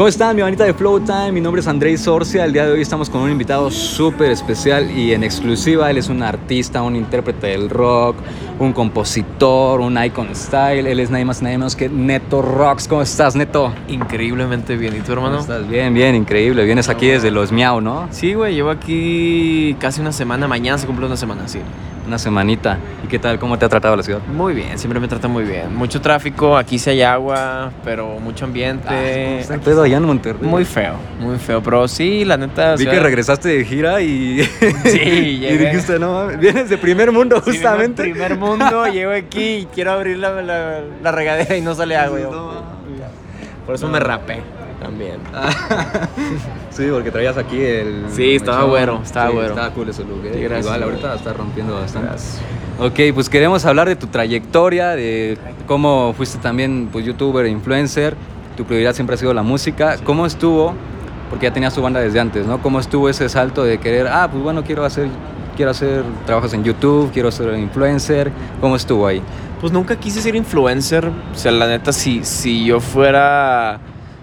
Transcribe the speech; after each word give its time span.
¿Cómo 0.00 0.08
están, 0.08 0.34
mi 0.34 0.40
manita 0.40 0.64
de 0.64 0.72
Flow 0.72 0.98
Time? 1.00 1.30
Mi 1.30 1.42
nombre 1.42 1.60
es 1.60 1.68
Andrei 1.68 1.98
Sorcia. 1.98 2.46
El 2.46 2.54
día 2.54 2.64
de 2.64 2.72
hoy 2.72 2.80
estamos 2.80 3.10
con 3.10 3.20
un 3.20 3.30
invitado 3.30 3.70
súper 3.70 4.30
especial 4.30 4.90
y 4.90 5.12
en 5.12 5.22
exclusiva. 5.22 5.90
Él 5.90 5.98
es 5.98 6.08
un 6.08 6.22
artista, 6.22 6.80
un 6.80 6.96
intérprete 6.96 7.48
del 7.48 7.68
rock, 7.68 8.16
un 8.58 8.72
compositor, 8.72 9.78
un 9.78 10.02
icon 10.02 10.34
style. 10.34 10.86
Él 10.86 11.00
es 11.00 11.10
nadie 11.10 11.26
más 11.26 11.42
nadie 11.42 11.58
menos 11.58 11.76
que 11.76 11.90
Neto 11.90 12.40
Rocks. 12.40 12.88
¿Cómo 12.88 13.02
estás, 13.02 13.36
Neto? 13.36 13.74
Increíblemente 13.88 14.74
bien. 14.78 14.96
¿Y 14.96 15.00
tú, 15.00 15.12
hermano? 15.12 15.36
¿Cómo 15.36 15.52
estás? 15.52 15.68
Bien, 15.68 15.92
bien, 15.92 16.14
increíble. 16.14 16.64
Vienes 16.64 16.88
aquí 16.88 17.08
desde 17.08 17.30
los 17.30 17.52
Miau, 17.52 17.82
¿no? 17.82 18.08
Sí, 18.10 18.32
güey, 18.32 18.54
llevo 18.54 18.70
aquí 18.70 19.76
casi 19.78 20.00
una 20.00 20.12
semana. 20.12 20.48
Mañana 20.48 20.78
se 20.78 20.86
cumple 20.86 21.04
una 21.04 21.18
semana, 21.18 21.46
sí. 21.46 21.58
Una 22.10 22.18
semanita. 22.18 22.76
¿Y 23.04 23.06
qué 23.06 23.20
tal? 23.20 23.38
¿Cómo 23.38 23.56
te 23.56 23.64
ha 23.64 23.68
tratado 23.68 23.94
la 23.94 24.02
ciudad? 24.02 24.18
Muy 24.26 24.52
bien, 24.52 24.76
siempre 24.80 24.98
me 24.98 25.06
trata 25.06 25.28
muy 25.28 25.44
bien. 25.44 25.72
Mucho 25.72 26.00
tráfico, 26.00 26.56
aquí 26.56 26.76
sí 26.76 26.90
hay 26.90 27.02
agua, 27.02 27.70
pero 27.84 28.18
mucho 28.18 28.46
ambiente. 28.46 29.38
está 29.38 29.54
el 29.54 29.60
pedo 29.60 29.84
allá 29.84 29.98
en 29.98 30.02
Monterrey? 30.02 30.42
Muy 30.42 30.64
feo, 30.64 30.94
muy 31.20 31.38
feo. 31.38 31.62
Pero 31.62 31.86
sí, 31.86 32.24
la 32.24 32.36
neta. 32.36 32.74
Vi 32.74 32.84
que 32.84 32.98
regresaste 32.98 33.50
de 33.50 33.64
gira 33.64 34.00
y. 34.00 34.42
Sí, 34.42 34.98
y 34.98 35.56
dijiste, 35.56 36.00
no 36.00 36.26
vienes 36.36 36.68
de 36.68 36.78
primer 36.78 37.12
mundo, 37.12 37.40
justamente. 37.40 38.02
Sí, 38.02 38.10
primer 38.10 38.36
mundo, 38.36 38.88
llego 38.88 39.12
aquí 39.12 39.58
y 39.58 39.68
quiero 39.72 39.92
abrir 39.92 40.18
la, 40.18 40.42
la, 40.42 41.12
regadera 41.12 41.56
y 41.56 41.60
no 41.60 41.76
sale 41.76 41.96
agua. 41.96 42.18
Por 43.66 43.76
eso 43.76 43.86
me 43.86 44.00
rapé 44.00 44.42
también. 44.80 45.18
sí, 46.70 46.88
porque 46.90 47.10
traías 47.10 47.36
aquí 47.36 47.60
el. 47.62 48.06
Sí, 48.10 48.36
estaba 48.36 48.64
bueno, 48.64 49.00
estaba 49.04 49.30
bueno. 49.30 49.50
Estaba 49.50 49.70
cool 49.70 49.88
ese 49.90 50.02
look. 50.04 50.24
¿eh? 50.24 50.58
Igual, 50.58 50.82
ahorita 50.82 51.14
está 51.14 51.32
rompiendo 51.32 51.74
bastante. 51.74 52.08
Ok, 52.80 53.14
pues 53.14 53.28
queremos 53.28 53.64
hablar 53.66 53.88
de 53.88 53.96
tu 53.96 54.06
trayectoria, 54.06 54.90
de 54.96 55.36
cómo 55.66 56.14
fuiste 56.16 56.38
también 56.38 56.88
pues, 56.90 57.04
youtuber 57.04 57.44
e 57.46 57.50
influencer. 57.50 58.16
Tu 58.56 58.64
prioridad 58.64 58.94
siempre 58.94 59.14
ha 59.14 59.18
sido 59.18 59.34
la 59.34 59.42
música. 59.42 59.98
¿Cómo 60.02 60.26
estuvo? 60.26 60.74
Porque 61.28 61.46
ya 61.46 61.52
tenías 61.52 61.74
tu 61.74 61.82
banda 61.82 62.00
desde 62.00 62.18
antes, 62.18 62.46
¿no? 62.46 62.60
¿Cómo 62.62 62.80
estuvo 62.80 63.08
ese 63.08 63.28
salto 63.28 63.62
de 63.62 63.78
querer, 63.78 64.08
ah, 64.08 64.28
pues 64.30 64.42
bueno, 64.42 64.64
quiero 64.64 64.84
hacer, 64.84 65.08
quiero 65.56 65.70
hacer 65.70 66.02
trabajos 66.26 66.52
en 66.54 66.64
YouTube, 66.64 67.12
quiero 67.12 67.30
ser 67.30 67.56
influencer? 67.56 68.32
¿Cómo 68.60 68.76
estuvo 68.76 69.06
ahí? 69.06 69.22
Pues 69.60 69.72
nunca 69.72 69.96
quise 69.96 70.22
ser 70.22 70.34
influencer. 70.34 71.06
O 71.06 71.38
sea, 71.38 71.52
la 71.52 71.68
neta, 71.68 71.92
si, 71.92 72.24
si 72.24 72.64
yo 72.64 72.80
fuera 72.80 73.78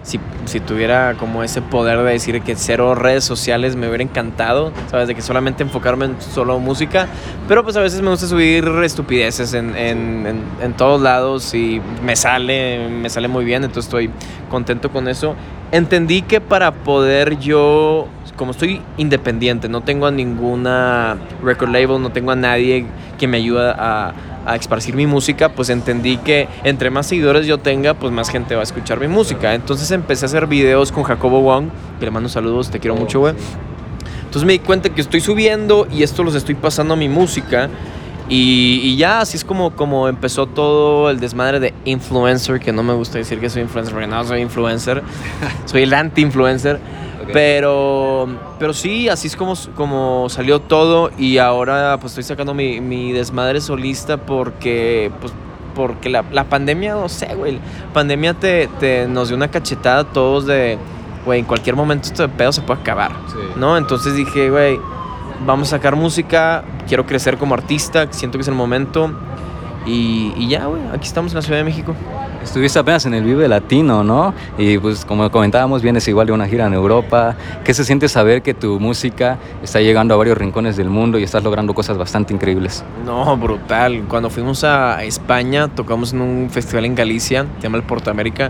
si, 0.07 0.59
tuviera 0.61 1.15
como 1.19 1.43
ese 1.43 1.61
poder 1.61 2.01
de 2.01 2.11
decir 2.13 2.41
que 2.41 2.55
cero 2.55 2.95
redes 2.95 3.25
sociales 3.25 3.75
me 3.75 3.87
hubiera 3.87 4.03
encantado, 4.03 4.71
¿sabes? 4.89 5.09
De 5.09 5.15
que 5.15 5.21
solamente 5.21 5.63
enfocarme 5.63 6.05
en 6.05 6.21
solo 6.21 6.59
música. 6.59 7.07
Pero 7.47 7.63
pues 7.63 7.75
a 7.75 7.81
veces 7.81 8.01
me 8.01 8.09
gusta 8.09 8.25
subir 8.25 8.65
estupideces 8.83 9.53
en, 9.53 9.75
en, 9.75 10.41
en, 10.61 10.73
todos 10.73 11.01
lados 11.01 11.53
y 11.53 11.81
me 12.03 12.15
sale, 12.15 12.87
me 12.87 13.09
sale 13.09 13.27
muy 13.27 13.43
bien, 13.43 13.65
entonces 13.65 13.85
estoy 13.85 14.09
contento 14.49 14.91
con 14.91 15.09
eso. 15.09 15.35
Entendí 15.73 16.21
que 16.21 16.39
para 16.39 16.71
poder 16.71 17.37
yo, 17.39 18.07
como 18.37 18.51
estoy 18.51 18.81
independiente, 18.95 19.67
no 19.67 19.81
tengo 19.81 20.05
a 20.05 20.11
ninguna 20.11 21.17
record 21.43 21.71
label, 21.71 22.01
no 22.01 22.11
tengo 22.11 22.31
a 22.31 22.37
nadie 22.37 22.85
que 23.17 23.27
me 23.27 23.37
ayude 23.37 23.71
a 23.71 24.13
a 24.47 24.55
esparcir 24.55 24.95
mi 24.95 25.05
música, 25.05 25.49
pues 25.49 25.69
entendí 25.69 26.17
que 26.17 26.47
entre 26.63 26.89
más 26.89 27.07
seguidores 27.07 27.45
yo 27.45 27.57
tenga, 27.57 27.93
pues 27.93 28.13
más 28.13 28.29
gente 28.29 28.55
va 28.55 28.61
a 28.61 28.63
escuchar 28.63 28.99
mi 28.99 29.07
música. 29.07 29.53
Entonces 29.53 29.91
empecé 29.91 30.25
a 30.25 30.27
hacer 30.27 30.47
videos 30.47 30.91
con 30.91 31.03
Jacobo 31.03 31.41
Wong, 31.41 31.67
que 31.99 32.05
le 32.05 32.11
mando 32.11 32.29
saludos, 32.29 32.69
te 32.71 32.79
quiero 32.79 32.95
oh, 32.95 32.99
mucho, 32.99 33.19
güey. 33.19 33.35
Entonces 34.19 34.45
me 34.45 34.53
di 34.53 34.59
cuenta 34.59 34.89
que 34.89 35.01
estoy 35.01 35.19
subiendo 35.19 35.87
y 35.91 36.03
esto 36.03 36.23
los 36.23 36.33
estoy 36.33 36.55
pasando 36.55 36.93
a 36.93 36.97
mi 36.97 37.09
música. 37.09 37.69
Y, 38.29 38.97
ya, 38.97 39.21
así 39.21 39.37
es 39.37 39.45
como, 39.45 39.71
como 39.71 40.09
empezó 40.09 40.47
todo 40.47 41.09
el 41.09 41.19
desmadre 41.19 41.61
de 41.61 41.73
influencer, 41.85 42.59
que 42.59 42.73
no 42.73 42.83
me 42.83 42.93
gusta 42.93 43.17
decir 43.17 43.39
que 43.39 43.49
soy 43.49 43.61
influencer, 43.61 43.93
porque 43.93 44.07
no 44.07 44.23
soy 44.25 44.41
influencer, 44.41 45.01
soy 45.65 45.83
el 45.83 45.93
anti-influencer. 45.93 46.79
Pero, 47.33 48.27
pero 48.59 48.73
sí, 48.73 49.09
así 49.09 49.27
es 49.27 49.35
como, 49.35 49.53
como 49.75 50.27
salió 50.29 50.59
todo 50.59 51.11
y 51.17 51.37
ahora 51.37 51.97
pues 51.99 52.11
estoy 52.11 52.23
sacando 52.23 52.53
mi, 52.53 52.81
mi 52.81 53.11
desmadre 53.11 53.61
solista 53.61 54.17
porque, 54.17 55.11
pues, 55.19 55.33
porque 55.75 56.09
la, 56.09 56.23
la 56.31 56.45
pandemia, 56.45 56.95
no 56.95 57.09
sé, 57.09 57.33
güey, 57.35 57.53
la 57.53 57.93
pandemia 57.93 58.33
te, 58.33 58.67
te, 58.79 59.07
nos 59.07 59.27
dio 59.27 59.37
una 59.37 59.49
cachetada 59.49 59.99
a 59.99 60.03
todos 60.05 60.45
de, 60.45 60.77
güey, 61.25 61.39
en 61.39 61.45
cualquier 61.45 61.75
momento 61.75 62.07
esto 62.07 62.23
de 62.23 62.29
pedo 62.29 62.51
se 62.51 62.61
puede 62.61 62.81
acabar, 62.81 63.11
¿no? 63.55 63.77
Entonces 63.77 64.15
dije, 64.15 64.49
güey, 64.49 64.79
vamos 65.45 65.67
a 65.69 65.77
sacar 65.77 65.95
música, 65.95 66.63
quiero 66.87 67.05
crecer 67.05 67.37
como 67.37 67.53
artista, 67.53 68.07
siento 68.11 68.37
que 68.37 68.41
es 68.41 68.47
el 68.47 68.55
momento 68.55 69.11
y, 69.85 70.33
y 70.37 70.49
ya, 70.49 70.65
güey, 70.65 70.81
aquí 70.93 71.07
estamos 71.07 71.31
en 71.31 71.35
la 71.37 71.41
Ciudad 71.41 71.59
de 71.59 71.65
México. 71.65 71.95
Estuviste 72.47 72.79
apenas 72.79 73.05
en 73.05 73.13
el 73.13 73.25
Vive 73.25 73.45
Latino, 73.49 74.05
¿no? 74.05 74.33
Y 74.57 74.77
pues 74.77 75.03
como 75.03 75.29
comentábamos, 75.29 75.81
vienes 75.81 76.07
igual 76.07 76.27
de 76.27 76.33
una 76.33 76.47
gira 76.47 76.65
en 76.65 76.73
Europa. 76.73 77.35
¿Qué 77.65 77.73
se 77.73 77.83
siente 77.83 78.07
saber 78.07 78.41
que 78.41 78.53
tu 78.53 78.79
música 78.79 79.37
está 79.61 79.81
llegando 79.81 80.13
a 80.13 80.17
varios 80.17 80.37
rincones 80.37 80.77
del 80.77 80.89
mundo 80.89 81.19
y 81.19 81.23
estás 81.23 81.43
logrando 81.43 81.73
cosas 81.73 81.97
bastante 81.97 82.33
increíbles? 82.33 82.85
No, 83.05 83.35
brutal. 83.35 84.05
Cuando 84.07 84.29
fuimos 84.29 84.63
a 84.63 85.03
España, 85.03 85.67
tocamos 85.67 86.13
en 86.13 86.21
un 86.21 86.49
festival 86.49 86.85
en 86.85 86.95
Galicia, 86.95 87.45
se 87.57 87.63
llama 87.63 87.79
el 87.79 87.83
Porto 87.83 88.11
América, 88.11 88.49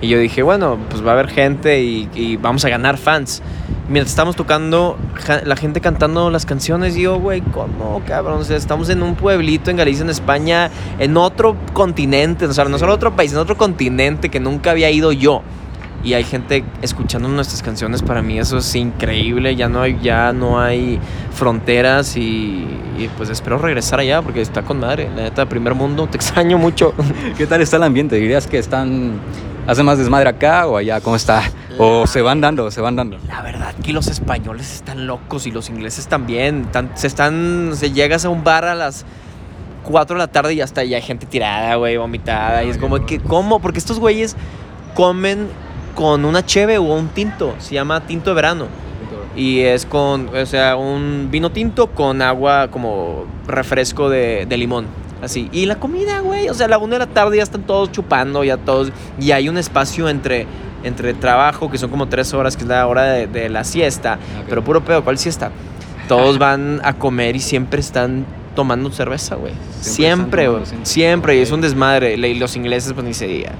y 0.00 0.08
yo 0.08 0.18
dije, 0.18 0.42
bueno, 0.42 0.76
pues 0.90 1.06
va 1.06 1.10
a 1.10 1.14
haber 1.14 1.28
gente 1.28 1.80
y, 1.80 2.36
vamos 2.42 2.64
a 2.64 2.68
ganar 2.68 2.98
fans. 2.98 3.42
Mientras 3.88 4.10
estamos 4.10 4.34
tocando, 4.34 4.98
la 5.44 5.54
gente 5.54 5.80
cantando 5.80 6.28
las 6.28 6.44
canciones, 6.44 6.96
y 6.96 7.02
yo, 7.02 7.20
güey, 7.20 7.40
¿cómo, 7.40 8.02
cabrón? 8.04 8.40
O 8.40 8.44
sea, 8.44 8.56
estamos 8.56 8.88
en 8.88 9.00
un 9.00 9.14
pueblito 9.14 9.70
en 9.70 9.76
Galicia, 9.76 10.02
en 10.02 10.10
España, 10.10 10.70
en 10.98 11.16
otro 11.16 11.56
continente, 11.72 12.46
o 12.46 12.52
sea, 12.52 12.64
no 12.64 12.78
solo 12.78 12.92
otro 12.92 13.14
país, 13.14 13.32
en 13.32 13.38
otro 13.38 13.56
continente 13.56 14.28
que 14.28 14.40
nunca 14.40 14.72
había 14.72 14.90
ido 14.90 15.12
yo. 15.12 15.42
Y 16.02 16.14
hay 16.14 16.24
gente 16.24 16.64
escuchando 16.82 17.28
nuestras 17.28 17.62
canciones, 17.62 18.02
para 18.02 18.22
mí 18.22 18.38
eso 18.38 18.58
es 18.58 18.74
increíble, 18.74 19.54
ya 19.54 19.68
no 19.68 19.82
hay, 19.82 19.98
ya 20.02 20.32
no 20.32 20.60
hay 20.60 20.98
fronteras 21.32 22.16
y, 22.16 22.66
y 22.98 23.10
pues 23.16 23.30
espero 23.30 23.58
regresar 23.58 24.00
allá 24.00 24.20
porque 24.20 24.40
está 24.40 24.62
con 24.62 24.80
madre, 24.80 25.08
la 25.16 25.22
neta, 25.22 25.46
primer 25.46 25.74
mundo, 25.74 26.08
te 26.08 26.16
extraño 26.16 26.58
mucho. 26.58 26.92
¿Qué 27.38 27.46
tal 27.46 27.60
está 27.60 27.76
el 27.76 27.84
ambiente? 27.84 28.16
¿Dirías 28.16 28.48
que 28.48 28.58
están 28.58 29.20
¿Hace 29.66 29.82
más 29.82 29.98
desmadre 29.98 30.28
acá 30.28 30.68
o 30.68 30.76
allá? 30.76 31.00
¿Cómo 31.00 31.16
está? 31.16 31.42
¿O 31.78 32.06
se 32.06 32.22
van 32.22 32.40
dando, 32.40 32.70
se 32.70 32.80
van 32.80 32.96
dando? 32.96 33.18
La 33.28 33.42
verdad 33.42 33.74
que 33.74 33.92
los 33.92 34.06
españoles 34.06 34.72
están 34.74 35.06
locos 35.06 35.46
y 35.46 35.50
los 35.50 35.68
ingleses 35.68 36.06
también. 36.06 36.66
se 36.94 37.06
están, 37.06 37.72
se 37.74 37.92
llegas 37.92 38.24
a 38.24 38.30
un 38.30 38.44
bar 38.44 38.64
a 38.64 38.74
las 38.74 39.04
4 39.84 40.16
de 40.16 40.18
la 40.18 40.28
tarde 40.28 40.54
y 40.54 40.62
hasta 40.62 40.84
ya 40.84 40.96
hay 40.96 41.02
gente 41.02 41.26
tirada, 41.26 41.74
güey, 41.76 41.98
vomitada. 41.98 42.64
Y 42.64 42.70
es 42.70 42.78
como 42.78 43.04
que, 43.04 43.20
¿cómo? 43.20 43.60
Porque 43.60 43.78
estos 43.78 44.00
güeyes 44.00 44.36
comen 44.94 45.48
con 45.94 46.24
una 46.24 46.44
cheve 46.46 46.78
o 46.78 46.82
un 46.82 47.08
tinto. 47.08 47.54
Se 47.58 47.74
llama 47.74 48.06
tinto 48.06 48.30
de 48.30 48.36
verano. 48.36 48.66
Y 49.36 49.60
es 49.60 49.84
con, 49.84 50.34
o 50.34 50.46
sea, 50.46 50.76
un 50.76 51.28
vino 51.30 51.52
tinto 51.52 51.88
con 51.88 52.22
agua 52.22 52.68
como 52.70 53.26
refresco 53.46 54.08
de, 54.08 54.46
de 54.46 54.56
limón. 54.56 54.86
Así. 55.22 55.50
Y 55.52 55.66
la 55.66 55.76
comida, 55.76 56.20
güey. 56.20 56.48
O 56.48 56.54
sea, 56.54 56.66
a 56.66 56.68
la 56.70 56.78
una 56.78 56.94
de 56.94 57.00
la 57.00 57.06
tarde 57.06 57.36
ya 57.36 57.42
están 57.42 57.62
todos 57.62 57.92
chupando, 57.92 58.44
ya 58.44 58.56
todos. 58.56 58.92
Y 59.20 59.32
hay 59.32 59.50
un 59.50 59.58
espacio 59.58 60.08
entre, 60.08 60.46
entre 60.86 61.14
trabajo, 61.14 61.70
que 61.70 61.78
son 61.78 61.90
como 61.90 62.08
tres 62.08 62.32
horas, 62.34 62.56
que 62.56 62.62
es 62.62 62.68
la 62.68 62.86
hora 62.86 63.04
de, 63.04 63.48
la 63.48 63.64
siesta. 63.64 64.18
Pero 64.48 64.62
puro 64.62 64.84
pedo, 64.84 65.04
¿cuál 65.04 65.18
siesta? 65.18 65.50
Todos 66.08 66.38
van 66.38 66.80
a 66.84 66.94
comer 66.94 67.36
y 67.36 67.40
siempre 67.40 67.80
están 67.80 68.24
tomando 68.54 68.90
cerveza, 68.90 69.34
güey. 69.34 69.52
Siempre, 69.80 70.48
güey. 70.48 70.62
Siempre, 70.82 71.36
Y 71.36 71.40
es 71.40 71.50
un 71.50 71.60
desmadre. 71.60 72.14
Y 72.14 72.34
los 72.34 72.56
ingleses, 72.56 72.92
pues 72.92 73.06
ni 73.06 73.14
se 73.14 73.26
diga. 73.26 73.52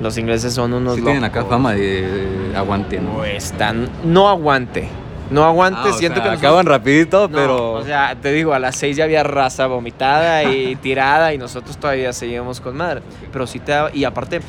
Los 0.00 0.16
ingleses 0.16 0.54
son 0.54 0.72
unos. 0.72 0.96
Sí, 0.96 1.02
tienen 1.02 1.24
acá 1.24 1.44
fama 1.44 1.74
de, 1.74 2.52
aguante, 2.56 3.00
¿no? 3.00 3.24
están. 3.24 3.88
No 4.02 4.28
aguante 4.28 4.88
no 5.30 5.44
aguante, 5.44 5.80
ah, 5.90 5.92
siento 5.92 6.22
que 6.22 6.28
acaban 6.28 6.66
rapidito, 6.66 7.30
pero... 7.30 7.74
O 7.74 7.84
sea, 7.84 8.16
te 8.20 8.32
digo, 8.32 8.52
a 8.52 8.58
las 8.58 8.76
seis 8.76 8.96
ya 8.96 9.04
había 9.04 9.22
raza 9.22 9.66
vomitada 9.66 10.44
y 10.44 10.76
tirada 10.82 11.32
y 11.32 11.38
nosotros 11.38 11.76
todavía 11.76 12.12
seguíamos 12.12 12.60
con 12.60 12.76
madre. 12.76 13.00
Pero 13.32 13.46
sí 13.46 13.60
te... 13.60 13.72
Y 13.94 14.04
aparte, 14.04 14.40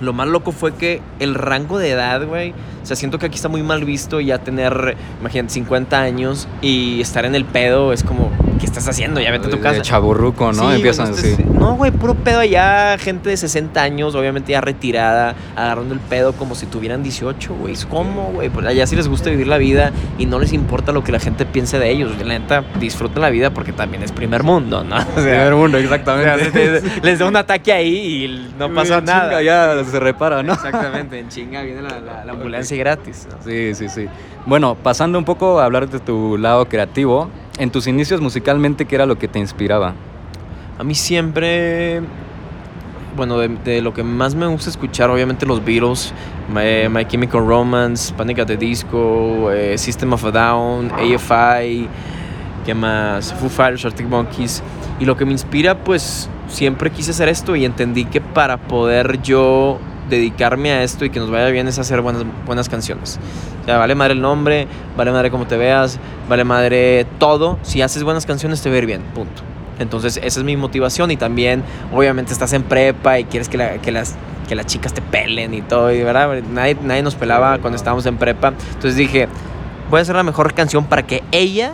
lo 0.00 0.12
más 0.12 0.28
loco 0.28 0.52
fue 0.52 0.74
que 0.74 1.00
el 1.20 1.34
rango 1.34 1.78
de 1.78 1.90
edad, 1.90 2.26
güey, 2.26 2.54
o 2.86 2.88
sea, 2.88 2.94
siento 2.94 3.18
que 3.18 3.26
aquí 3.26 3.34
está 3.34 3.48
muy 3.48 3.64
mal 3.64 3.84
visto 3.84 4.20
ya 4.20 4.38
tener, 4.38 4.96
imagínate, 5.20 5.54
50 5.54 6.00
años 6.00 6.46
y 6.62 7.00
estar 7.00 7.24
en 7.24 7.34
el 7.34 7.44
pedo 7.44 7.92
es 7.92 8.04
como, 8.04 8.30
¿qué 8.60 8.64
estás 8.64 8.86
haciendo? 8.86 9.20
Ya 9.20 9.32
vete 9.32 9.48
a 9.48 9.50
tu 9.50 9.58
casa. 9.58 9.82
chaburruco, 9.82 10.52
¿no? 10.52 10.72
Empiezan 10.72 11.12
así. 11.12 11.34
No, 11.52 11.74
güey, 11.74 11.90
puro 11.90 12.14
pedo 12.14 12.38
allá, 12.38 12.96
gente 12.96 13.28
de 13.30 13.36
60 13.36 13.82
años, 13.82 14.14
obviamente 14.14 14.52
ya 14.52 14.60
retirada, 14.60 15.34
agarrando 15.56 15.94
el 15.94 16.00
pedo 16.00 16.34
como 16.34 16.54
si 16.54 16.66
tuvieran 16.66 17.02
18, 17.02 17.56
güey. 17.56 17.74
¿Cómo, 17.90 18.30
güey? 18.34 18.50
Pues 18.50 18.64
allá 18.64 18.86
sí 18.86 18.94
les 18.94 19.08
gusta 19.08 19.30
vivir 19.30 19.48
la 19.48 19.58
vida 19.58 19.90
y 20.16 20.26
no 20.26 20.38
les 20.38 20.52
importa 20.52 20.92
lo 20.92 21.02
que 21.02 21.10
la 21.10 21.18
gente 21.18 21.44
piense 21.44 21.80
de 21.80 21.90
ellos. 21.90 22.12
La 22.20 22.38
neta, 22.38 22.62
disfruta 22.78 23.18
la 23.18 23.30
vida 23.30 23.50
porque 23.50 23.72
también 23.72 24.04
es 24.04 24.12
primer 24.12 24.44
mundo, 24.44 24.84
¿no? 24.84 25.04
primer 25.16 25.56
mundo, 25.56 25.78
exactamente. 25.78 26.82
les 27.02 27.18
da 27.18 27.26
un 27.26 27.34
ataque 27.34 27.72
ahí 27.72 28.24
y 28.26 28.54
no 28.56 28.72
pasa 28.74 29.00
nada. 29.00 29.42
ya 29.42 29.82
se 29.84 29.98
repara, 29.98 30.44
¿no? 30.44 30.52
Exactamente, 30.52 31.18
en 31.18 31.28
chinga 31.30 31.62
viene 31.62 31.82
la, 31.82 32.24
la 32.24 32.30
ambulancia 32.30 32.75
gratis. 32.76 33.26
Sí, 33.44 33.74
sí, 33.74 33.88
sí. 33.88 34.06
Bueno, 34.46 34.76
pasando 34.76 35.18
un 35.18 35.24
poco 35.24 35.60
a 35.60 35.64
hablar 35.64 35.88
de 35.88 35.98
tu 36.00 36.38
lado 36.38 36.68
creativo, 36.68 37.28
en 37.58 37.70
tus 37.70 37.86
inicios 37.86 38.20
musicalmente, 38.20 38.84
¿qué 38.84 38.94
era 38.94 39.06
lo 39.06 39.18
que 39.18 39.28
te 39.28 39.38
inspiraba? 39.38 39.94
A 40.78 40.84
mí 40.84 40.94
siempre, 40.94 42.02
bueno, 43.16 43.38
de, 43.38 43.48
de 43.48 43.80
lo 43.80 43.94
que 43.94 44.02
más 44.02 44.34
me 44.34 44.46
gusta 44.46 44.70
escuchar, 44.70 45.10
obviamente 45.10 45.46
los 45.46 45.64
Beatles, 45.64 46.12
My, 46.48 46.88
My 46.88 47.04
Chemical 47.06 47.46
Romance, 47.46 48.12
Panic 48.14 48.40
at 48.40 48.46
the 48.46 48.56
Disco, 48.56 49.50
eh, 49.50 49.76
System 49.78 50.12
of 50.12 50.24
a 50.24 50.30
Down, 50.30 50.92
AFI, 50.92 51.88
¿qué 52.64 52.74
más? 52.74 53.32
Foo 53.34 53.48
Fighters, 53.48 53.84
Arctic 53.84 54.06
Monkeys. 54.06 54.62
Y 55.00 55.04
lo 55.04 55.16
que 55.16 55.24
me 55.24 55.32
inspira, 55.32 55.76
pues 55.82 56.28
siempre 56.48 56.90
quise 56.90 57.10
hacer 57.10 57.28
esto 57.28 57.56
y 57.56 57.64
entendí 57.64 58.04
que 58.04 58.20
para 58.20 58.58
poder 58.58 59.20
yo 59.22 59.78
dedicarme 60.08 60.72
a 60.72 60.82
esto 60.82 61.04
y 61.04 61.10
que 61.10 61.20
nos 61.20 61.30
vaya 61.30 61.48
bien 61.48 61.68
es 61.68 61.78
hacer 61.78 62.00
buenas, 62.00 62.24
buenas 62.44 62.68
canciones. 62.68 63.18
Vale 63.66 63.94
madre 63.94 64.14
el 64.14 64.20
nombre, 64.20 64.68
vale 64.96 65.10
madre 65.10 65.30
cómo 65.30 65.46
te 65.46 65.56
veas, 65.56 65.98
vale 66.28 66.44
madre 66.44 67.06
todo. 67.18 67.58
Si 67.62 67.82
haces 67.82 68.04
buenas 68.04 68.26
canciones 68.26 68.62
te 68.62 68.68
va 68.68 68.76
a 68.76 68.78
ir 68.78 68.86
bien, 68.86 69.02
punto. 69.14 69.42
Entonces 69.78 70.18
esa 70.22 70.40
es 70.40 70.44
mi 70.44 70.56
motivación 70.56 71.10
y 71.10 71.16
también 71.16 71.62
obviamente 71.92 72.32
estás 72.32 72.52
en 72.52 72.62
prepa 72.62 73.18
y 73.18 73.24
quieres 73.24 73.48
que, 73.48 73.80
que 73.82 73.92
las, 73.92 74.16
que 74.48 74.54
las 74.54 74.66
chicas 74.66 74.94
te 74.94 75.02
pelen 75.02 75.52
y 75.52 75.62
todo, 75.62 75.92
y 75.92 76.02
¿verdad? 76.02 76.42
Nadie, 76.50 76.76
nadie 76.82 77.02
nos 77.02 77.14
pelaba 77.14 77.58
cuando 77.58 77.76
estábamos 77.76 78.06
en 78.06 78.16
prepa. 78.16 78.54
Entonces 78.74 78.96
dije, 78.96 79.28
voy 79.90 79.98
a 79.98 80.02
hacer 80.02 80.16
la 80.16 80.22
mejor 80.22 80.54
canción 80.54 80.86
para 80.86 81.06
que 81.06 81.22
ella 81.32 81.72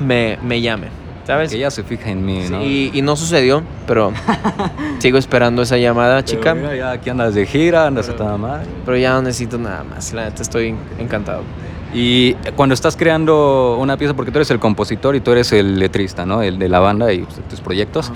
me, 0.00 0.38
me 0.42 0.60
llame, 0.60 0.88
¿sabes? 1.30 1.50
Que 1.50 1.56
ella 1.56 1.70
se 1.70 1.84
fija 1.84 2.10
en 2.10 2.24
mí, 2.24 2.44
¿no? 2.50 2.62
Y, 2.62 2.90
y 2.92 3.02
no 3.02 3.14
sucedió, 3.14 3.62
pero 3.86 4.12
sigo 4.98 5.16
esperando 5.16 5.62
esa 5.62 5.76
llamada, 5.76 6.16
Pero 6.22 6.26
chica. 6.26 6.54
mira, 6.54 6.74
ya 6.74 6.90
aquí 6.90 7.08
andas 7.10 7.34
de 7.34 7.46
gira, 7.46 7.86
andas 7.86 8.08
a 8.08 8.16
toda 8.16 8.36
madre. 8.36 8.66
Pero 8.84 8.96
ya 8.96 9.12
no 9.12 9.22
necesito 9.22 9.56
nada 9.56 9.84
más, 9.84 10.12
la 10.12 10.24
neta 10.24 10.42
estoy 10.42 10.74
encantado. 10.98 11.42
Y 11.94 12.34
cuando 12.56 12.74
estás 12.74 12.96
creando 12.96 13.76
una 13.80 13.96
pieza, 13.96 14.14
porque 14.14 14.32
tú 14.32 14.38
eres 14.38 14.50
el 14.50 14.58
compositor 14.58 15.14
y 15.14 15.20
tú 15.20 15.32
eres 15.32 15.52
el 15.52 15.78
letrista, 15.78 16.26
¿no? 16.26 16.42
El 16.42 16.58
de 16.58 16.68
la 16.68 16.80
banda 16.80 17.12
y 17.12 17.20
pues, 17.20 17.40
tus 17.48 17.60
proyectos. 17.60 18.12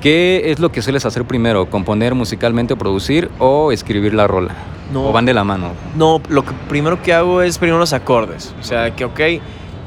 ¿Qué 0.00 0.50
es 0.50 0.58
lo 0.58 0.70
que 0.70 0.82
sueles 0.82 1.06
hacer 1.06 1.24
primero? 1.24 1.70
¿Componer 1.70 2.14
musicalmente 2.14 2.74
o 2.74 2.76
producir 2.76 3.30
o 3.38 3.72
escribir 3.72 4.12
la 4.12 4.26
rola? 4.26 4.54
No. 4.92 5.08
¿O 5.08 5.12
van 5.12 5.24
de 5.24 5.32
la 5.32 5.44
mano? 5.44 5.70
No, 5.96 6.20
lo 6.28 6.44
que 6.44 6.52
primero 6.68 7.02
que 7.02 7.14
hago 7.14 7.40
es 7.40 7.56
primero 7.56 7.78
los 7.78 7.94
acordes. 7.94 8.54
O 8.60 8.62
sea, 8.62 8.94
que 8.94 9.06
ok. 9.06 9.20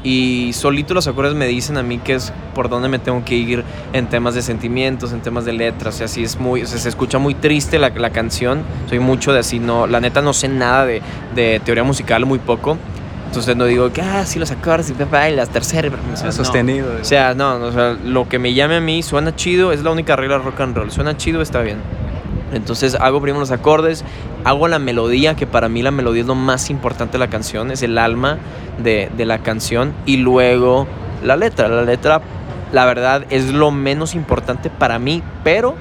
Y 0.07 0.53
solito 0.53 0.93
los 0.93 1.05
acordes 1.09 1.33
me 1.33 1.47
dicen 1.47 1.75
a 1.75 1.83
mí 1.83 1.97
que 1.97 2.13
es 2.13 2.31
por 2.55 2.69
dónde 2.69 2.87
me 2.87 2.97
tengo 2.97 3.25
que 3.25 3.35
ir 3.35 3.65
en 3.91 4.07
temas 4.07 4.35
de 4.35 4.41
sentimientos, 4.41 5.11
en 5.11 5.19
temas 5.19 5.43
de 5.43 5.51
letras. 5.51 5.95
O 5.95 5.97
sea, 5.97 6.07
sí 6.07 6.23
es 6.23 6.39
muy, 6.39 6.63
o 6.63 6.65
sea, 6.65 6.79
se 6.79 6.87
escucha 6.87 7.17
muy 7.17 7.33
triste 7.33 7.77
la, 7.77 7.89
la 7.89 8.11
canción. 8.11 8.63
Soy 8.87 8.99
mucho 8.99 9.33
de 9.33 9.39
así, 9.39 9.59
no, 9.59 9.85
la 9.85 9.99
neta 9.99 10.21
no 10.21 10.31
sé 10.31 10.47
nada 10.47 10.85
de, 10.85 11.01
de 11.35 11.59
teoría 11.65 11.83
musical, 11.83 12.25
muy 12.25 12.39
poco. 12.39 12.77
Entonces 13.25 13.57
no 13.57 13.65
digo 13.65 13.91
que, 13.91 14.01
ah, 14.01 14.25
sí, 14.25 14.39
los 14.39 14.49
acordes 14.49 14.89
y 14.91 14.93
papá, 14.93 15.29
y 15.29 15.35
las 15.35 15.49
terceras. 15.49 15.91
no. 16.23 16.31
sostenido. 16.31 16.87
O 17.01 17.03
sea, 17.03 17.33
no, 17.33 17.55
o 17.55 17.71
sea, 17.73 17.97
lo 18.01 18.29
que 18.29 18.39
me 18.39 18.53
llame 18.53 18.77
a 18.77 18.79
mí 18.79 19.03
suena 19.03 19.35
chido, 19.35 19.73
es 19.73 19.83
la 19.83 19.91
única 19.91 20.15
regla 20.15 20.37
rock 20.37 20.61
and 20.61 20.77
roll. 20.77 20.89
Suena 20.89 21.17
chido, 21.17 21.41
está 21.41 21.61
bien. 21.61 21.79
Entonces 22.53 22.95
hago 22.95 23.21
primero 23.21 23.39
los 23.39 23.51
acordes, 23.51 24.03
hago 24.43 24.67
la 24.67 24.79
melodía, 24.79 25.35
que 25.35 25.47
para 25.47 25.69
mí 25.69 25.81
la 25.81 25.91
melodía 25.91 26.21
es 26.21 26.27
lo 26.27 26.35
más 26.35 26.69
importante 26.69 27.13
de 27.13 27.19
la 27.19 27.29
canción, 27.29 27.71
es 27.71 27.83
el 27.83 27.97
alma 27.97 28.37
de, 28.81 29.09
de 29.15 29.25
la 29.25 29.39
canción, 29.39 29.93
y 30.05 30.17
luego 30.17 30.87
la 31.23 31.35
letra. 31.35 31.67
La 31.67 31.83
letra, 31.83 32.21
la 32.71 32.85
verdad, 32.85 33.25
es 33.29 33.51
lo 33.51 33.71
menos 33.71 34.15
importante 34.15 34.69
para 34.69 34.99
mí, 34.99 35.23
pero 35.43 35.75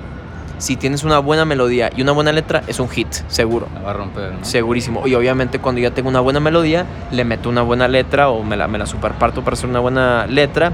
si 0.59 0.77
tienes 0.77 1.05
una 1.05 1.19
buena 1.19 1.45
melodía 1.45 1.91
y 1.95 2.03
una 2.03 2.13
buena 2.13 2.33
letra, 2.33 2.63
es 2.67 2.81
un 2.81 2.89
hit, 2.89 3.09
seguro. 3.29 3.69
La 3.75 3.81
va 3.81 3.91
a 3.91 3.95
romper, 3.95 4.33
¿no? 4.33 4.45
Segurísimo. 4.45 5.07
Y 5.07 5.15
obviamente 5.15 5.59
cuando 5.59 5.81
ya 5.81 5.91
tengo 5.91 6.09
una 6.09 6.21
buena 6.21 6.41
melodía, 6.41 6.87
le 7.11 7.25
meto 7.25 7.49
una 7.49 7.63
buena 7.63 7.89
letra 7.89 8.31
o 8.31 8.43
me 8.43 8.57
la, 8.57 8.67
me 8.67 8.79
la 8.79 8.87
superparto 8.87 9.43
para 9.43 9.55
hacer 9.55 9.69
una 9.69 9.81
buena 9.81 10.27
letra 10.27 10.73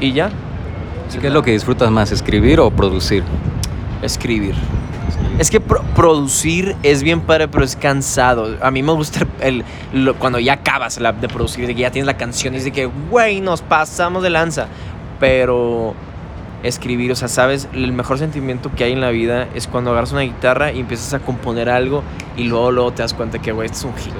y 0.00 0.12
ya. 0.12 0.30
¿Qué 1.20 1.26
es 1.26 1.32
lo 1.32 1.42
que 1.42 1.52
disfrutas 1.52 1.90
más, 1.90 2.10
escribir 2.10 2.60
o 2.60 2.70
producir? 2.70 3.22
Escribir. 4.02 4.54
Es 5.38 5.50
que 5.50 5.60
pro- 5.60 5.82
producir 5.96 6.76
es 6.82 7.02
bien 7.02 7.20
padre, 7.22 7.48
pero 7.48 7.64
es 7.64 7.74
cansado. 7.74 8.56
A 8.60 8.70
mí 8.70 8.82
me 8.82 8.92
gusta 8.92 9.26
el, 9.40 9.64
lo- 9.92 10.14
cuando 10.14 10.38
ya 10.38 10.54
acabas 10.54 10.98
de 10.98 11.28
producir, 11.28 11.66
de 11.66 11.74
que 11.74 11.80
ya 11.82 11.90
tienes 11.90 12.06
la 12.06 12.16
canción 12.16 12.54
y 12.54 12.58
es 12.58 12.64
de 12.64 12.70
que, 12.70 12.86
güey, 13.10 13.40
nos 13.40 13.62
pasamos 13.62 14.22
de 14.22 14.30
lanza. 14.30 14.68
Pero 15.18 15.94
escribir, 16.62 17.10
o 17.12 17.16
sea, 17.16 17.28
sabes, 17.28 17.68
el 17.72 17.92
mejor 17.92 18.18
sentimiento 18.18 18.70
que 18.76 18.84
hay 18.84 18.92
en 18.92 19.00
la 19.00 19.10
vida 19.10 19.48
es 19.54 19.66
cuando 19.66 19.90
agarras 19.90 20.12
una 20.12 20.20
guitarra 20.20 20.70
y 20.72 20.80
empiezas 20.80 21.12
a 21.14 21.18
componer 21.18 21.68
algo 21.68 22.02
y 22.36 22.44
luego, 22.44 22.70
luego 22.70 22.92
te 22.92 23.02
das 23.02 23.14
cuenta 23.14 23.40
que, 23.40 23.50
güey, 23.52 23.66
este 23.66 23.78
es 23.78 23.84
un 23.84 23.94
hit. 23.96 24.14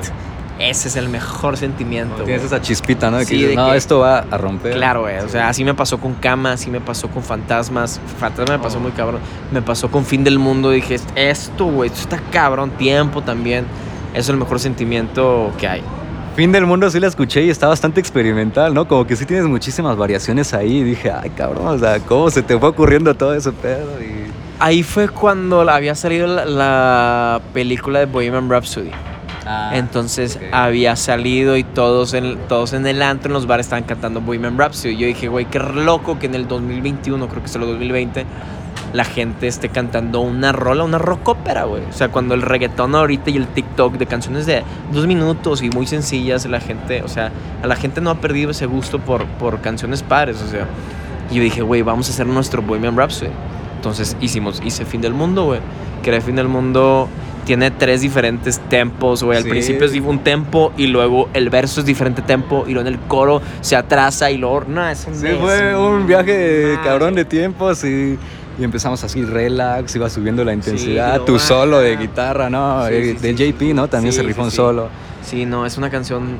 Ese 0.62 0.88
es 0.88 0.96
el 0.96 1.08
mejor 1.08 1.56
sentimiento. 1.56 2.22
Tienes 2.22 2.44
esa 2.44 2.60
chispita, 2.60 3.10
¿no? 3.10 3.18
De 3.18 3.24
que 3.24 3.30
Sí, 3.30 3.34
dices, 3.34 3.50
de 3.50 3.56
no, 3.56 3.70
que- 3.72 3.76
esto 3.76 3.98
va 3.98 4.18
a 4.30 4.38
romper. 4.38 4.74
Claro, 4.74 5.00
güey. 5.02 5.18
O 5.18 5.28
sea, 5.28 5.48
así 5.48 5.64
me 5.64 5.74
pasó 5.74 5.98
con 5.98 6.14
Cama, 6.14 6.52
así 6.52 6.70
me 6.70 6.80
pasó 6.80 7.08
con 7.08 7.22
Fantasmas. 7.22 8.00
Fantasma 8.20 8.56
me 8.58 8.62
pasó 8.62 8.78
Oh. 8.78 8.80
muy 8.80 8.92
cabrón. 8.92 9.20
Me 9.50 9.60
pasó 9.60 9.90
con 9.90 10.04
Fin 10.04 10.22
del 10.22 10.38
Mundo. 10.38 10.70
Dije, 10.70 10.96
esto, 11.16 11.64
güey, 11.66 11.90
esto 11.90 12.00
está 12.02 12.18
cabrón. 12.30 12.70
Tiempo 12.70 13.22
también. 13.22 13.64
Eso 14.12 14.20
es 14.20 14.28
el 14.28 14.36
mejor 14.36 14.60
sentimiento 14.60 15.52
que 15.58 15.66
hay. 15.66 15.82
Fin 16.36 16.52
del 16.52 16.64
mundo 16.64 16.88
sí 16.90 16.98
la 17.00 17.08
escuché 17.08 17.42
y 17.42 17.50
está 17.50 17.66
bastante 17.68 17.98
experimental, 18.00 18.72
¿no? 18.72 18.86
Como 18.88 19.06
que 19.06 19.16
sí 19.16 19.26
tienes 19.26 19.46
muchísimas 19.46 19.96
variaciones 19.96 20.54
ahí. 20.54 20.78
Y 20.78 20.82
dije, 20.84 21.10
ay, 21.10 21.30
cabrón, 21.30 21.66
o 21.66 21.78
sea, 21.78 21.98
¿cómo 22.00 22.30
se 22.30 22.42
te 22.42 22.58
fue 22.58 22.68
ocurriendo 22.68 23.14
todo 23.14 23.34
ese 23.34 23.52
pedo? 23.52 24.00
Y... 24.00 24.30
Ahí 24.58 24.82
fue 24.82 25.08
cuando 25.08 25.68
había 25.68 25.94
salido 25.94 26.26
la, 26.28 26.44
la 26.44 27.40
película 27.52 27.98
de 27.98 28.06
Bohemian 28.06 28.48
Rhapsody. 28.48 28.90
Entonces 29.72 30.36
ok. 30.36 30.42
había 30.52 30.96
salido 30.96 31.56
y 31.56 31.64
todos 31.64 32.14
en, 32.14 32.38
todos 32.48 32.72
en 32.72 32.86
el 32.86 33.02
antro, 33.02 33.28
en 33.28 33.34
los 33.34 33.46
bares, 33.46 33.66
estaban 33.66 33.84
cantando 33.84 34.20
Bohemian 34.20 34.58
Rhapsody. 34.58 34.96
Yo 34.96 35.06
dije, 35.06 35.28
güey, 35.28 35.46
qué 35.46 35.58
loco 35.58 36.18
que 36.18 36.26
en 36.26 36.34
el 36.34 36.48
2021, 36.48 37.28
creo 37.28 37.40
que 37.40 37.46
es 37.46 37.54
el 37.54 37.62
2020, 37.62 38.24
la 38.92 39.04
gente 39.04 39.46
esté 39.46 39.68
cantando 39.68 40.20
una 40.20 40.52
rola, 40.52 40.84
una 40.84 40.98
rock 40.98 41.28
ópera, 41.28 41.64
güey. 41.64 41.82
O 41.88 41.92
sea, 41.92 42.08
cuando 42.10 42.34
el 42.34 42.42
reggaetón 42.42 42.94
ahorita 42.94 43.30
y 43.30 43.36
el 43.36 43.46
TikTok 43.46 43.94
de 43.94 44.06
canciones 44.06 44.46
de 44.46 44.62
dos 44.92 45.06
minutos 45.06 45.62
y 45.62 45.70
muy 45.70 45.86
sencillas, 45.86 46.44
la 46.46 46.60
gente, 46.60 47.02
o 47.02 47.08
sea, 47.08 47.32
a 47.62 47.66
la 47.66 47.76
gente 47.76 48.00
no 48.00 48.10
ha 48.10 48.16
perdido 48.16 48.50
ese 48.50 48.66
gusto 48.66 48.98
por, 48.98 49.26
por 49.26 49.60
canciones 49.60 50.02
padres, 50.02 50.42
o 50.42 50.48
sea. 50.48 50.66
Y 51.30 51.36
yo 51.36 51.42
dije, 51.42 51.62
güey, 51.62 51.82
vamos 51.82 52.08
a 52.08 52.12
hacer 52.12 52.26
nuestro 52.26 52.60
Bohemian 52.60 52.96
Rhapsody. 52.96 53.30
Entonces 53.76 54.16
hicimos, 54.20 54.60
hice 54.64 54.84
Fin 54.84 55.00
del 55.00 55.14
Mundo, 55.14 55.44
güey. 55.44 55.60
Creé 56.02 56.20
Fin 56.20 56.36
del 56.36 56.48
Mundo, 56.48 57.08
tiene 57.44 57.70
tres 57.70 58.00
diferentes 58.00 58.60
tempos, 58.68 59.22
güey. 59.22 59.38
Al 59.38 59.44
Sí. 59.44 59.50
principio 59.50 59.86
es 59.86 59.92
un 59.94 60.20
tempo 60.20 60.72
y 60.76 60.86
luego 60.86 61.28
el 61.34 61.50
verso 61.50 61.80
es 61.80 61.86
diferente 61.86 62.22
tempo 62.22 62.64
y 62.66 62.72
luego 62.72 62.88
en 62.88 62.94
el 62.94 63.00
coro 63.00 63.42
se 63.60 63.76
atrasa 63.76 64.30
y 64.30 64.38
luego... 64.38 64.64
No, 64.68 64.88
es 64.88 65.06
un 65.06 65.14
Sí, 65.14 65.26
fue 65.40 65.76
un 65.76 66.06
viaje 66.06 66.78
cabrón 66.84 67.14
de 67.14 67.24
tiempos 67.24 67.82
y, 67.84 68.18
y 68.58 68.64
empezamos 68.64 69.02
así 69.04 69.24
relax, 69.24 69.94
iba 69.96 70.08
subiendo 70.08 70.44
la 70.44 70.52
intensidad, 70.52 71.20
tu 71.22 71.38
solo 71.38 71.80
de 71.80 71.96
guitarra, 71.96 72.48
¿no? 72.48 72.86
Sí, 72.88 72.94
sí, 73.04 73.12
de 73.14 73.36
sí. 73.36 73.52
JP, 73.52 73.74
¿no? 73.74 73.88
También 73.88 74.12
se 74.12 74.22
rifó 74.22 74.42
un 74.42 74.50
solo. 74.50 74.88
Sí, 75.22 75.44
no, 75.46 75.66
es 75.66 75.76
una 75.78 75.90
canción 75.90 76.36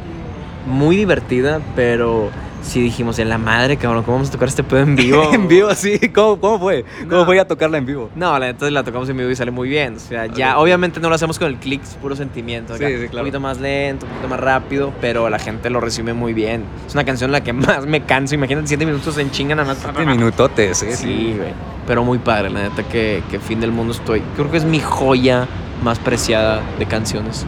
muy 0.67 0.97
divertida, 0.97 1.61
pero 1.75 2.31
sí 2.63 2.81
dijimos, 2.81 3.19
en 3.19 3.29
la 3.29 3.39
madre, 3.39 3.77
cabrón, 3.77 4.03
¿cómo 4.05 4.17
vamos 4.19 4.29
a 4.29 4.33
tocar 4.33 4.49
este 4.49 4.63
pedo 4.63 4.81
en 4.81 4.97
vivo? 4.97 5.31
en 5.33 5.49
vivo, 5.49 5.75
sí. 5.75 5.99
¿Cómo, 6.15 6.41
cómo 6.41 6.59
fue? 6.59 6.85
¿Cómo 7.09 7.17
No. 7.21 7.25
fue 7.27 7.39
a 7.41 7.47
tocarla 7.47 7.79
en 7.79 7.87
vivo? 7.87 8.11
No, 8.15 8.39
la 8.39 8.47
neta 8.47 8.71
la 8.71 8.83
tocamos 8.85 9.09
en 9.09 9.17
vivo 9.17 9.29
y 9.31 9.37
sale 9.37 9.51
muy 9.51 9.69
bien. 9.69 9.97
O 9.97 10.01
sea, 10.01 10.27
ya 10.27 10.59
obviamente 10.59 11.01
no 11.01 11.09
lo 11.09 11.15
hacemos 11.15 11.39
con 11.39 11.49
el 11.49 11.57
click, 11.57 11.83
es 11.83 11.95
puro 11.97 12.17
sentimiento. 12.17 12.75
acá. 12.75 12.87
Sí, 12.89 12.95
sí, 12.95 13.09
claro. 13.09 13.11
Un 13.13 13.19
poquito 13.21 13.41
más 13.41 13.59
lento, 13.61 14.07
un 14.07 14.11
poquito 14.13 14.29
más 14.29 14.41
rápido, 14.41 14.93
pero 15.01 15.29
la 15.29 15.39
gente 15.39 15.69
lo 15.71 15.81
recibe 15.81 16.13
muy 16.15 16.33
bien. 16.33 16.65
Es 16.87 16.95
una 16.95 17.05
canción 17.05 17.29
en 17.29 17.33
la 17.33 17.43
que 17.43 17.53
más 17.53 17.85
me 17.87 18.03
canso. 18.05 18.35
Imagínate, 18.35 18.67
siete 18.69 18.87
minutos 18.87 19.19
en 19.19 19.31
chinga 19.31 19.55
nada 19.55 19.69
más. 19.69 19.79
Siete 19.79 20.07
minutotes, 20.07 20.79
sí, 20.79 20.87
Sí, 20.93 21.35
güey. 21.37 21.53
Pero 21.87 22.05
muy 22.05 22.19
padre, 22.19 22.49
la 22.51 22.63
neta 22.63 22.85
que, 22.85 23.23
que 23.31 23.41
Fin 23.41 23.61
del 23.61 23.73
Mundo 23.73 23.93
estoy. 23.93 24.23
Creo 24.37 24.51
que 24.51 24.57
es 24.57 24.65
mi 24.65 24.79
joya 24.79 25.49
más 25.83 25.99
preciada 25.99 26.63
de 26.79 26.87
canciones. 26.87 27.45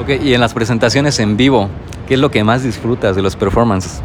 Ok, 0.00 0.08
y 0.22 0.34
en 0.34 0.40
las 0.40 0.54
presentaciones 0.54 1.20
en 1.20 1.36
vivo, 1.36 1.68
¿qué 2.08 2.14
es 2.14 2.20
lo 2.20 2.30
que 2.32 2.42
más 2.42 2.64
disfrutas 2.64 3.14
de 3.14 3.22
los 3.22 3.36
performances? 3.36 4.02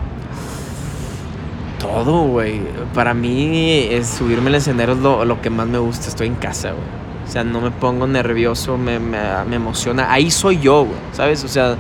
Todo, 1.96 2.24
güey. 2.24 2.62
Para 2.94 3.14
mí 3.14 3.88
es 3.90 4.08
subirme 4.08 4.50
al 4.50 4.56
escenario 4.56 4.96
es 4.96 5.00
lo, 5.00 5.24
lo 5.24 5.42
que 5.42 5.50
más 5.50 5.66
me 5.66 5.78
gusta. 5.78 6.10
Estoy 6.10 6.28
en 6.28 6.36
casa, 6.36 6.72
güey. 6.72 6.84
O 7.26 7.32
sea, 7.32 7.44
no 7.44 7.62
me 7.62 7.72
pongo 7.72 8.06
nervioso, 8.06 8.78
me, 8.78 9.00
me, 9.00 9.20
me 9.50 9.56
emociona. 9.56 10.12
Ahí 10.12 10.30
soy 10.30 10.60
yo, 10.60 10.84
güey. 10.84 10.98
¿Sabes? 11.14 11.44
O 11.46 11.48
sea, 11.48 11.76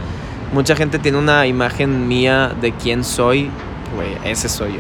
mucha 0.53 0.75
gente 0.75 1.00
tiene 1.00 1.17
una 1.17 1.45
imagen 1.48 2.07
mía 2.07 2.53
de 2.62 2.72
quién 2.72 3.03
soy. 3.03 3.51
Güey, 3.93 4.31
ese 4.31 4.48
soy 4.48 4.75
yo. 4.75 4.79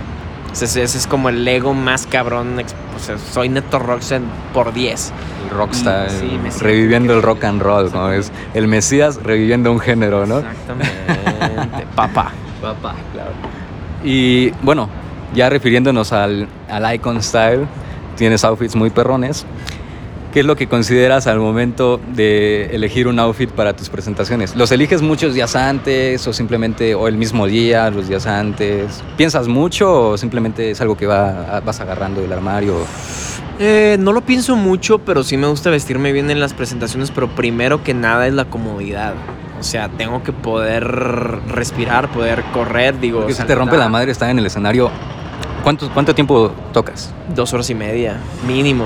Ese, 0.53 0.81
ese 0.81 0.97
es 0.97 1.05
como 1.05 1.27
el 1.27 1.45
ego 1.45 1.73
más 1.73 2.07
cabrón. 2.07 2.55
O 2.95 2.99
sea, 2.99 3.17
soy 3.17 3.49
Neto 3.49 3.77
Roxen 3.77 4.23
por 4.53 4.73
10. 4.73 5.11
El 5.43 5.49
rockstar, 5.49 6.09
sí, 6.09 6.39
reviviendo 6.61 7.13
el 7.13 7.21
rock 7.21 7.43
and 7.43 7.61
roll, 7.61 7.91
como 7.91 8.09
es 8.09 8.31
el 8.53 8.69
Mesías 8.69 9.19
reviviendo 9.21 9.69
un 9.69 9.79
género, 9.79 10.25
¿no? 10.25 10.39
Exactamente. 10.39 11.87
Papá. 11.93 12.31
Papá, 12.61 12.95
claro. 13.13 13.31
Y 14.01 14.51
bueno, 14.61 14.89
ya 15.35 15.49
refiriéndonos 15.49 16.11
al, 16.13 16.47
al 16.69 16.95
Icon 16.95 17.21
Style, 17.21 17.67
tienes 18.15 18.43
outfits 18.43 18.75
muy 18.75 18.89
perrones. 18.89 19.45
¿Qué 20.35 20.41
es 20.41 20.45
lo 20.45 20.57
que 20.57 20.67
consideras 20.67 21.27
al 21.27 21.39
momento 21.39 21.97
de 22.13 22.65
elegir 22.73 23.07
un 23.07 23.19
outfit 23.19 23.49
para 23.49 23.73
tus 23.73 23.87
presentaciones? 23.87 24.53
¿Los 24.53 24.69
eliges 24.73 25.01
muchos 25.01 25.33
días 25.33 25.55
antes 25.55 26.27
o 26.27 26.33
simplemente 26.33 26.93
o 26.93 27.07
el 27.07 27.15
mismo 27.15 27.47
día, 27.47 27.89
los 27.89 28.09
días 28.09 28.27
antes? 28.27 29.01
¿Piensas 29.15 29.47
mucho 29.47 30.09
o 30.09 30.17
simplemente 30.17 30.71
es 30.71 30.81
algo 30.81 30.97
que 30.97 31.05
va, 31.05 31.61
vas 31.65 31.79
agarrando 31.79 32.19
del 32.19 32.33
armario? 32.33 32.75
Eh, 33.59 33.95
no 33.97 34.11
lo 34.11 34.19
pienso 34.19 34.57
mucho, 34.57 34.99
pero 34.99 35.23
sí 35.23 35.37
me 35.37 35.47
gusta 35.47 35.69
vestirme 35.69 36.11
bien 36.11 36.29
en 36.29 36.41
las 36.41 36.53
presentaciones, 36.53 37.11
pero 37.11 37.29
primero 37.29 37.81
que 37.81 37.93
nada 37.93 38.27
es 38.27 38.33
la 38.33 38.43
comodidad. 38.43 39.13
O 39.57 39.63
sea, 39.63 39.87
tengo 39.87 40.21
que 40.21 40.33
poder 40.33 40.83
respirar, 41.47 42.11
poder 42.11 42.43
correr, 42.53 42.99
digo. 42.99 43.25
Si 43.29 43.41
te 43.41 43.55
rompe 43.55 43.77
la 43.77 43.87
madre 43.87 44.11
estar 44.11 44.29
en 44.29 44.39
el 44.39 44.45
escenario, 44.45 44.91
¿cuánto, 45.65 45.89
cuánto 45.89 46.15
tiempo 46.15 46.53
tocas? 46.71 47.11
Dos 47.35 47.51
horas 47.53 47.69
y 47.69 47.75
media, 47.75 48.17
mínimo. 48.47 48.85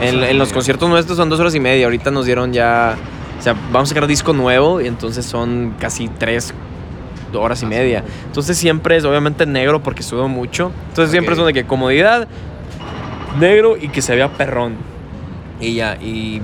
En, 0.00 0.24
en 0.24 0.38
los 0.38 0.52
conciertos 0.52 0.88
nuestros 0.88 1.16
son 1.16 1.28
dos 1.28 1.38
horas 1.38 1.54
y 1.54 1.60
media. 1.60 1.84
Ahorita 1.84 2.10
nos 2.10 2.26
dieron 2.26 2.52
ya. 2.52 2.96
O 3.38 3.42
sea, 3.42 3.54
vamos 3.70 3.90
a 3.90 3.94
sacar 3.94 4.08
disco 4.08 4.32
nuevo 4.32 4.80
y 4.80 4.86
entonces 4.86 5.24
son 5.26 5.74
casi 5.78 6.08
tres 6.08 6.52
horas 7.34 7.62
y 7.62 7.66
media. 7.66 8.02
Entonces 8.24 8.56
siempre 8.56 8.96
es 8.96 9.04
obviamente 9.04 9.44
negro 9.46 9.82
porque 9.82 10.02
sudo 10.02 10.26
mucho. 10.26 10.72
Entonces 10.88 11.10
siempre 11.12 11.32
es 11.32 11.38
donde 11.38 11.52
que 11.52 11.64
comodidad, 11.64 12.26
negro 13.38 13.76
y 13.76 13.88
que 13.88 14.00
se 14.02 14.16
vea 14.16 14.28
perrón. 14.28 14.74
Y 15.60 15.74
ya, 15.74 15.96
y. 15.96 16.40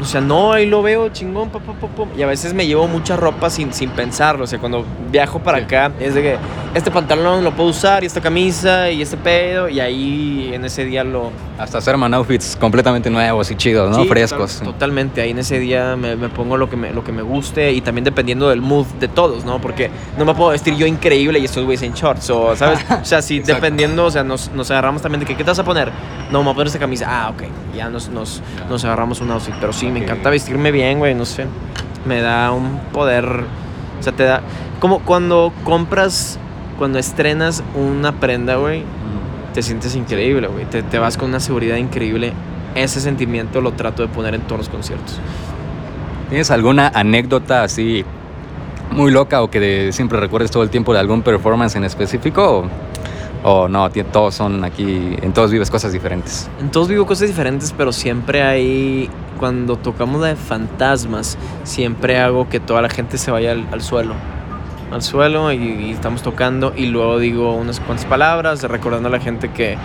O 0.00 0.04
sea, 0.04 0.20
no, 0.20 0.52
ahí 0.52 0.66
lo 0.66 0.82
veo 0.82 1.08
chingón, 1.08 1.48
pa, 1.48 1.58
pa, 1.58 1.72
pa, 1.72 1.86
pa. 1.88 2.04
Y 2.16 2.22
a 2.22 2.26
veces 2.26 2.52
me 2.52 2.66
llevo 2.66 2.86
mucha 2.86 3.16
ropa 3.16 3.48
sin, 3.48 3.72
sin 3.72 3.90
pensarlo. 3.90 4.44
O 4.44 4.46
sea, 4.46 4.58
cuando 4.58 4.84
viajo 5.10 5.38
para 5.38 5.58
Sí. 5.58 5.64
acá, 5.64 5.92
es 5.98 6.14
de 6.14 6.22
que 6.22 6.36
este 6.76 6.90
pantalón 6.90 7.42
lo 7.42 7.52
puedo 7.52 7.70
usar, 7.70 8.02
y 8.04 8.06
esta 8.06 8.20
camisa, 8.20 8.90
y 8.90 9.00
este 9.02 9.16
pedo. 9.16 9.68
Y 9.68 9.80
ahí 9.80 10.50
en 10.52 10.64
ese 10.64 10.84
día 10.84 11.02
lo, 11.04 11.30
Hasta 11.58 11.78
hacer 11.78 11.96
man 11.96 12.12
outfits 12.14 12.56
completamente 12.60 13.08
nuevos 13.10 13.50
y 13.50 13.56
chidos, 13.56 13.90
¿no? 13.90 14.02
Sí, 14.02 14.08
Frescos. 14.08 14.58
total- 14.58 14.72
totalmente. 14.74 15.20
Ahí 15.22 15.30
en 15.30 15.38
ese 15.38 15.58
día 15.58 15.96
me, 15.96 16.16
me 16.16 16.28
pongo 16.28 16.56
lo 16.56 16.68
que 16.68 16.76
me, 16.76 16.92
lo 16.92 17.02
que 17.02 17.12
me 17.12 17.22
guste 17.22 17.72
y 17.72 17.80
también 17.80 18.04
dependiendo 18.04 18.48
del 18.50 18.60
mood 18.60 18.86
de 19.00 19.08
todos, 19.08 19.44
¿no? 19.44 19.60
Porque 19.60 19.90
no 20.18 20.24
me 20.24 20.34
puedo 20.34 20.50
vestir 20.50 20.76
yo 20.76 20.86
increíble 20.86 21.38
y 21.38 21.44
estos 21.46 21.64
güeyes 21.64 21.82
en 21.82 21.94
shorts, 21.94 22.28
o, 22.30 22.54
¿sabes? 22.54 22.78
O 23.02 23.04
sea, 23.04 23.22
sí, 23.22 23.40
dependiendo, 23.40 24.04
o 24.04 24.10
sea, 24.10 24.22
nos, 24.24 24.50
nos 24.52 24.70
agarramos 24.70 25.00
también 25.02 25.20
de 25.20 25.26
que, 25.26 25.34
¿qué 25.36 25.44
te 25.44 25.50
vas 25.50 25.58
a 25.58 25.64
poner? 25.64 25.90
No, 26.30 26.40
me 26.40 26.44
voy 26.44 26.52
a 26.52 26.54
poner 26.56 26.66
esta 26.68 26.78
camisa. 26.78 27.06
Ah, 27.08 27.30
ok. 27.30 27.44
Ya 27.74 27.88
nos, 27.88 28.08
nos, 28.08 28.42
nos 28.68 28.84
agarramos 28.84 29.20
un 29.20 29.30
outfit. 29.30 29.54
Pero 29.60 29.72
sí, 29.72 29.86
me 29.86 30.00
encanta 30.00 30.28
vestirme 30.30 30.70
bien, 30.72 30.98
güey, 30.98 31.14
no 31.14 31.24
sé. 31.24 31.46
Me 32.04 32.20
da 32.20 32.52
un 32.52 32.78
poder, 32.92 33.24
o 33.26 34.02
sea, 34.02 34.12
te 34.12 34.24
da... 34.24 34.42
Como 34.80 34.98
cuando 35.00 35.52
compras, 35.64 36.38
cuando 36.78 36.98
estrenas 36.98 37.62
una 37.74 38.12
prenda, 38.12 38.56
güey, 38.56 38.80
Mm. 38.80 39.52
te 39.54 39.62
sientes 39.62 39.94
increíble, 39.96 40.48
güey. 40.48 40.64
Te, 40.66 40.82
te 40.82 40.98
vas 40.98 41.16
con 41.16 41.28
una 41.30 41.40
seguridad 41.40 41.76
increíble. 41.76 42.32
Ese 42.74 43.00
sentimiento 43.00 43.60
lo 43.60 43.72
trato 43.72 44.02
de 44.02 44.08
poner 44.08 44.34
en 44.34 44.42
todos 44.42 44.58
los 44.58 44.68
conciertos. 44.68 45.18
¿Tienes 46.28 46.50
alguna 46.50 46.88
anécdota 46.94 47.62
así 47.62 48.04
muy 48.90 49.10
loca 49.10 49.42
o 49.42 49.50
que 49.50 49.60
de- 49.60 49.92
siempre 49.92 50.18
recuerdes 50.20 50.50
todo 50.50 50.62
el 50.62 50.70
tiempo 50.70 50.92
de 50.92 51.00
algún 51.00 51.22
performance 51.22 51.76
en 51.76 51.84
específico? 51.84 52.68
O, 53.44 53.48
o 53.48 53.68
no, 53.68 53.88
todos 53.90 54.34
son 54.34 54.64
aquí, 54.64 55.16
en 55.22 55.32
todos 55.32 55.50
vives 55.52 55.70
cosas 55.70 55.92
diferentes. 55.92 56.50
En 56.60 56.70
todos 56.70 56.88
vivo 56.88 57.06
cosas 57.06 57.28
diferentes, 57.28 57.72
pero 57.76 57.92
siempre 57.92 58.42
hay. 58.42 59.08
Cuando 59.38 59.76
tocamos 59.76 60.20
la 60.22 60.28
de 60.28 60.36
fantasmas, 60.36 61.36
siempre 61.62 62.18
hago 62.18 62.48
que 62.48 62.58
toda 62.58 62.80
la 62.82 62.88
gente 62.88 63.18
se 63.18 63.30
vaya 63.30 63.52
al, 63.52 63.66
al 63.70 63.82
suelo. 63.82 64.14
Al 64.90 65.02
suelo 65.02 65.52
y, 65.52 65.56
y 65.56 65.90
estamos 65.90 66.22
tocando 66.22 66.72
y 66.76 66.86
luego 66.86 67.18
digo 67.18 67.54
unas 67.54 67.80
cuantas 67.80 68.06
palabras 68.06 68.62
recordando 68.62 69.08
a 69.08 69.12
la 69.12 69.20
gente 69.20 69.50
que 69.50 69.76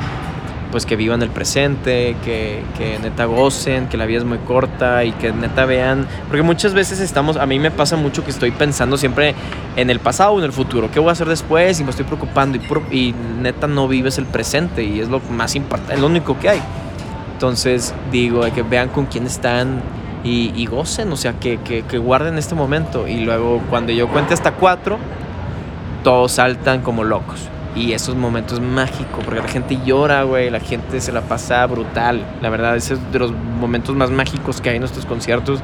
pues 0.72 0.86
que 0.86 0.96
vivan 0.96 1.22
el 1.22 1.30
presente, 1.30 2.16
que, 2.24 2.64
que 2.78 2.98
neta 3.00 3.26
gocen, 3.26 3.88
que 3.88 3.98
la 3.98 4.06
vida 4.06 4.20
es 4.20 4.24
muy 4.24 4.38
corta 4.40 5.04
y 5.04 5.12
que 5.12 5.32
neta 5.32 5.66
vean, 5.66 6.08
porque 6.28 6.42
muchas 6.42 6.74
veces 6.74 7.00
estamos, 7.00 7.38
a 7.38 7.46
mí 7.46 7.60
me 7.60 7.70
pasa 7.70 7.98
mucho 7.98 8.24
que 8.24 8.32
estoy 8.32 8.52
pensando 8.52 8.98
siempre 8.98 9.36
en 9.76 9.90
el 9.90 10.00
pasado 10.00 10.32
o 10.32 10.40
en 10.40 10.46
el 10.46 10.54
futuro, 10.54 10.90
qué 10.90 11.00
voy 11.00 11.10
a 11.10 11.12
hacer 11.12 11.28
después 11.28 11.80
y 11.80 11.84
me 11.84 11.92
estoy 11.92 12.06
preocupando 12.06 12.58
y, 12.58 12.96
y 12.96 13.16
neta 13.42 13.68
no 13.68 13.88
vives 13.88 14.18
el 14.18 14.26
presente 14.26 14.84
y 14.84 15.02
es 15.02 15.10
lo 15.10 15.20
más 15.30 15.56
importante, 15.56 15.96
es 15.96 16.00
lo 16.00 16.08
único 16.08 16.40
que 16.40 16.50
hay. 16.50 16.62
Entonces 17.34 17.94
digo, 18.12 18.42
que 18.54 18.62
vean 18.62 18.90
con 18.90 19.08
quién 19.08 19.26
están 19.26 19.82
y, 20.24 20.52
y 20.56 20.66
gocen, 20.66 21.12
o 21.12 21.16
sea, 21.16 21.34
que, 21.34 21.60
que, 21.60 21.98
guarden 21.98 22.38
este 22.38 22.56
momento 22.56 23.08
y 23.08 23.22
luego 23.22 23.62
cuando 23.70 23.92
yo 23.92 24.08
cuente 24.08 24.34
hasta 24.34 24.54
cuatro, 24.54 24.98
todos 26.04 26.34
saltan 26.34 26.82
como 26.82 27.04
locos. 27.04 27.48
Y 27.76 27.94
esos 27.94 28.16
momentos 28.16 28.60
mágicos, 28.60 29.24
porque 29.24 29.40
la 29.40 29.48
gente 29.48 29.80
llora, 29.86 30.24
güey, 30.24 30.50
la 30.50 30.60
gente 30.60 31.00
se 31.00 31.14
la 31.14 31.22
pasa 31.22 31.66
brutal. 31.68 32.26
La 32.42 32.50
verdad, 32.50 32.76
ese 32.76 32.96
es 32.96 33.12
de 33.14 33.20
los 33.20 33.32
momentos 33.32 33.96
más 33.96 34.12
mágicos 34.12 34.60
que 34.60 34.70
hay 34.70 34.76
en 34.76 34.82
nuestros 34.82 35.06
conciertos. 35.06 35.62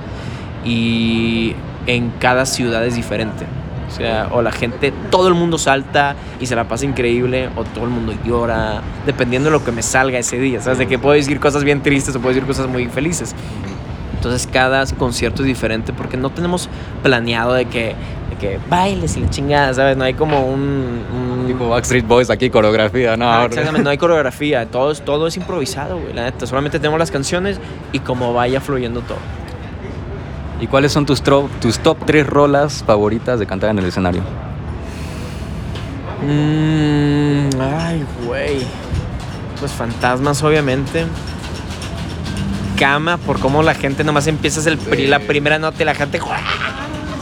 Y 0.64 1.54
en 1.86 2.12
cada 2.12 2.46
ciudad 2.46 2.86
es 2.86 2.96
diferente. 2.96 3.46
O 3.90 3.92
sea, 3.92 4.30
o 4.32 4.42
la 4.42 4.52
gente, 4.52 4.94
todo 5.12 5.28
el 5.28 5.34
mundo 5.34 5.58
salta 5.58 6.16
y 6.40 6.46
se 6.46 6.56
la 6.56 6.66
pasa 6.66 6.86
increíble, 6.86 7.50
o 7.56 7.64
todo 7.64 7.86
el 7.86 7.90
mundo 7.90 8.14
llora, 8.26 8.82
dependiendo 9.06 9.50
de 9.50 9.58
lo 9.58 9.64
que 9.64 9.72
me 9.72 9.82
salga 9.82 10.18
ese 10.18 10.40
día. 10.40 10.62
¿Sabes? 10.62 10.80
De 10.80 10.88
que 10.88 10.98
puedo 10.98 11.14
decir 11.14 11.40
cosas 11.40 11.66
bien 11.66 11.82
tristes 11.82 12.16
o 12.16 12.20
puedo 12.20 12.34
decir 12.34 12.48
cosas 12.48 12.68
muy 12.68 12.88
felices. 12.88 13.36
Entonces 14.28 14.48
cada 14.52 14.86
concierto 14.96 15.42
es 15.42 15.48
diferente 15.48 15.94
porque 15.94 16.18
no 16.18 16.30
tenemos 16.30 16.70
planeado 17.04 17.54
de 17.54 17.66
que, 17.66 17.96
de 18.30 18.36
que 18.40 18.60
bailes 18.70 19.16
y 19.18 19.22
la 19.22 19.30
chingada, 19.30 19.74
¿sabes? 19.74 19.96
No 19.98 20.04
hay 20.04 20.14
como 20.14 20.46
un... 20.46 20.60
un- 21.14 21.48
Tipo 21.48 21.70
Backstreet 21.70 22.06
Boys 22.06 22.30
aquí, 22.30 22.50
coreografía, 22.50 23.16
no. 23.16 23.32
Ah, 23.32 23.46
exactamente, 23.46 23.84
no 23.84 23.90
hay 23.90 23.98
coreografía, 23.98 24.66
todo 24.66 24.92
es, 24.92 25.02
todo 25.02 25.28
es 25.28 25.38
improvisado, 25.38 25.98
güey, 25.98 26.14
la 26.14 26.24
neta. 26.26 26.46
Solamente 26.46 26.78
tenemos 26.78 27.00
las 27.00 27.10
canciones 27.10 27.58
y 27.94 28.00
como 28.00 28.34
vaya 28.34 28.60
fluyendo 28.60 29.00
todo. 29.02 29.18
¿Y 30.60 30.68
cuáles 30.68 30.92
son 30.92 31.06
tus, 31.06 31.22
tus 31.24 31.80
top 31.80 31.98
3 32.06 32.28
rolas 32.28 32.84
favoritas 32.86 33.40
de 33.40 33.46
cantar 33.46 33.70
en 33.70 33.80
el 33.80 33.86
escenario? 33.86 34.24
Mm, 36.22 37.50
ay, 37.62 38.06
güey. 38.26 38.58
Pues 39.60 39.72
fantasmas, 39.72 40.42
obviamente. 40.44 41.06
Cama, 42.78 43.18
por 43.18 43.40
cómo 43.40 43.64
la 43.64 43.74
gente 43.74 44.04
nomás 44.04 44.28
empieza 44.28 44.68
el 44.70 44.78
pri- 44.78 45.08
la 45.08 45.20
primera 45.20 45.58
nota 45.60 45.82
y 45.82 45.86
la 45.86 45.96
gente... 45.96 46.20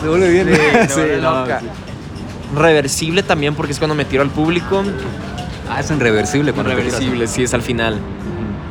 Se 0.02 0.08
vuelve 0.08 0.30
bien. 0.30 0.48
vuelve 0.96 1.18
loca. 1.22 1.62
Reversible 2.56 3.24
también 3.24 3.56
porque 3.56 3.72
es 3.74 3.80
cuando 3.80 3.96
me 3.96 4.06
tiro 4.06 4.22
al 4.22 4.30
público. 4.30 4.84
Ah, 5.70 5.80
es 5.80 5.90
en 5.92 6.00
reversible. 6.00 6.54
cuando. 6.54 6.72
Reversible, 6.74 7.28
sí, 7.28 7.44
es 7.44 7.54
al 7.54 7.62
final. 7.62 7.98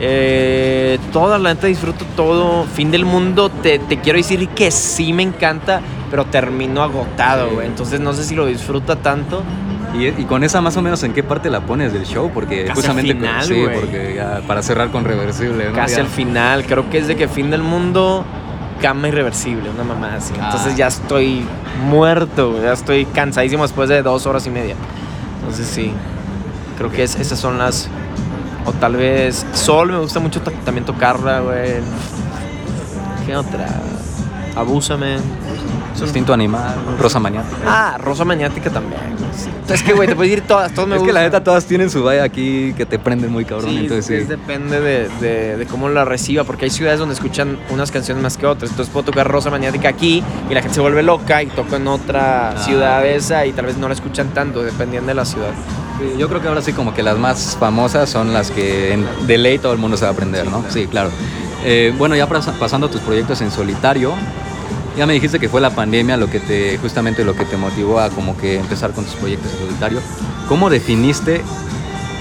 Eh, 0.01 0.99
toda 1.13 1.39
la 1.39 1.55
neta 1.55 1.67
disfruto 1.67 2.05
todo. 2.17 2.65
Fin 2.75 2.91
del 2.91 3.05
mundo, 3.05 3.49
te, 3.51 3.79
te 3.79 3.99
quiero 4.01 4.17
decir 4.19 4.49
que 4.51 4.71
sí 4.71 5.13
me 5.13 5.23
encanta, 5.23 5.81
pero 6.11 6.25
termino 6.27 6.83
agotado, 6.83 7.51
güey. 7.51 7.67
Entonces 7.67 8.01
no 8.01 8.13
sé 8.13 8.25
si 8.25 8.35
lo 8.35 8.47
disfruta 8.47 8.97
tanto. 8.97 9.43
¿Y, 9.95 10.07
y 10.09 10.25
con 10.25 10.43
esa 10.45 10.61
más 10.61 10.77
o 10.77 10.83
menos 10.83 11.03
en 11.05 11.13
qué 11.13 11.23
parte 11.23 11.51
la 11.51 11.61
pones 11.61 11.93
del 11.93 12.05
show? 12.05 12.31
Porque 12.35 12.65
Casi 12.65 12.75
justamente... 12.81 13.13
al 13.13 13.19
final, 13.19 13.45
sí, 13.45 13.63
güey. 13.63 13.81
porque 13.81 14.15
ya 14.17 14.41
para 14.47 14.63
cerrar 14.63 14.91
con 14.91 15.05
reversible, 15.05 15.67
¿no? 15.71 15.73
Casi 15.75 15.97
Ya. 15.97 16.01
al 16.03 16.09
final, 16.09 16.65
creo 16.67 16.91
que 16.91 16.99
es 16.99 17.07
de 17.07 17.15
que 17.17 17.29
fin 17.29 17.51
del 17.51 17.63
mundo, 17.63 18.25
cama 18.83 19.07
irreversible, 19.09 19.71
una 19.71 19.85
mamá 19.85 20.15
así. 20.17 20.35
Ah. 20.41 20.47
Entonces 20.47 20.77
ya 20.77 20.89
estoy 20.89 21.45
muerto, 21.89 22.61
ya 22.61 22.73
estoy 22.73 23.05
cansadísimo 23.07 23.63
después 23.63 23.89
de 23.89 24.03
dos 24.03 24.27
horas 24.27 24.47
y 24.47 24.51
media. 24.51 24.75
Entonces 25.41 25.67
sí, 25.69 25.93
creo 26.77 26.91
que 26.91 27.05
es- 27.05 27.15
esas 27.17 27.39
son 27.39 27.59
las. 27.59 27.89
O 28.67 28.73
tal 28.73 28.97
vez 28.97 29.47
Sol, 29.53 29.93
me 29.93 29.99
gusta 29.99 30.19
mucho 30.21 30.41
también 30.65 30.85
tocarla, 30.87 31.41
güey. 31.41 31.75
¿Qué 33.27 33.37
otra? 33.37 33.67
Abúsame. 34.57 35.17
Instinto 36.03 36.33
animal, 36.35 36.75
rosa 36.99 37.19
maniática. 37.21 37.57
Ah, 37.67 37.97
Rosa 37.99 38.25
Maniática 38.25 38.71
también. 38.71 39.01
sí. 39.37 39.49
Es 39.73 39.83
que, 39.83 39.93
güey, 39.95 40.07
te 40.09 40.15
puedes 40.17 40.33
ir 40.33 40.43
todas, 40.43 40.73
todas 40.75 40.89
me 40.89 40.97
es 40.97 41.03
que 41.03 41.07
la 41.13 41.21
gustan. 41.21 41.25
neta 41.25 41.45
todas 41.45 41.65
tienen 41.65 41.89
su 41.91 42.03
vaya 42.03 42.23
aquí 42.25 42.75
que 42.77 42.85
te 42.85 42.99
prenden 42.99 43.33
muy 43.33 43.45
cabrón, 43.45 43.71
Sí, 43.71 43.79
entonces 43.79 44.11
es- 44.11 44.23
sí. 44.25 44.29
depende 44.29 44.81
de, 44.81 45.09
de- 45.21 45.57
de 45.57 45.67
cómo 45.67 45.89
la 45.89 46.05
reciba, 46.05 46.45
porque 46.45 46.65
hay 46.67 46.71
ciudades 46.71 46.99
donde 46.99 47.15
escuchan 47.15 47.59
unas 47.71 47.91
canciones 47.91 48.23
más 48.23 48.37
que 48.37 48.47
otras. 48.47 48.71
Entonces 48.71 48.93
puedo 48.93 49.07
tocar 49.07 49.27
Rosa 49.29 49.51
Maniática 49.51 49.89
aquí 49.89 50.23
y 50.51 50.55
la 50.55 50.61
gente 50.61 50.75
se 50.75 50.81
vuelve 50.81 51.03
loca 51.03 51.43
y 51.43 51.47
toco 51.47 51.77
en 51.77 51.87
otra 51.89 52.51
Ah. 52.51 52.57
ciudad 52.65 53.07
esa 53.07 53.47
y 53.47 53.53
tal 53.53 53.67
vez 53.67 53.77
no 53.79 53.89
la 53.89 53.95
escuchan 53.95 54.29
tanto, 54.35 54.63
dependiendo 54.63 55.09
de 55.09 55.15
la 55.15 55.25
ciudad. 55.25 55.51
Sí, 55.99 56.19
Yo 56.19 56.29
creo 56.29 56.43
que 56.43 56.49
ahora 56.49 56.61
sí 56.61 56.73
como 56.73 56.93
que 56.93 57.03
las 57.03 57.17
más 57.19 57.57
famosas 57.59 58.11
son 58.11 58.33
las 58.33 58.51
que 58.51 58.93
en, 58.93 59.07
de 59.27 59.39
ley 59.39 59.59
todo 59.59 59.73
el 59.73 59.79
mundo 59.79 59.97
se 59.97 60.05
va 60.05 60.11
a 60.11 60.13
aprender, 60.13 60.47
¿no? 60.47 60.65
Sí, 60.69 60.87
claro. 60.89 61.11
Eh, 61.65 61.95
bueno, 61.97 62.15
ya 62.17 62.29
pas- 62.29 62.53
pasando 62.59 62.89
a 62.89 62.91
tus 62.91 63.01
proyectos 63.01 63.41
en 63.41 63.51
solitario, 63.51 64.13
ya 64.97 65.07
me 65.07 65.13
dijiste 65.13 65.39
que 65.39 65.49
fue 65.49 65.61
la 65.61 65.71
pandemia 65.71 66.17
lo 66.17 66.31
que 66.31 66.41
te, 66.41 66.79
justamente 66.79 67.25
lo 67.25 67.35
que 67.35 67.45
te 67.45 67.57
motivó 67.57 68.01
a 68.01 68.11
como 68.11 68.37
que 68.37 68.57
empezar 68.57 68.93
con 68.93 69.05
tus 69.05 69.15
proyectos 69.15 69.53
en 69.53 69.67
solitario. 69.67 70.01
¿Cómo 70.49 70.71
definiste 70.71 71.43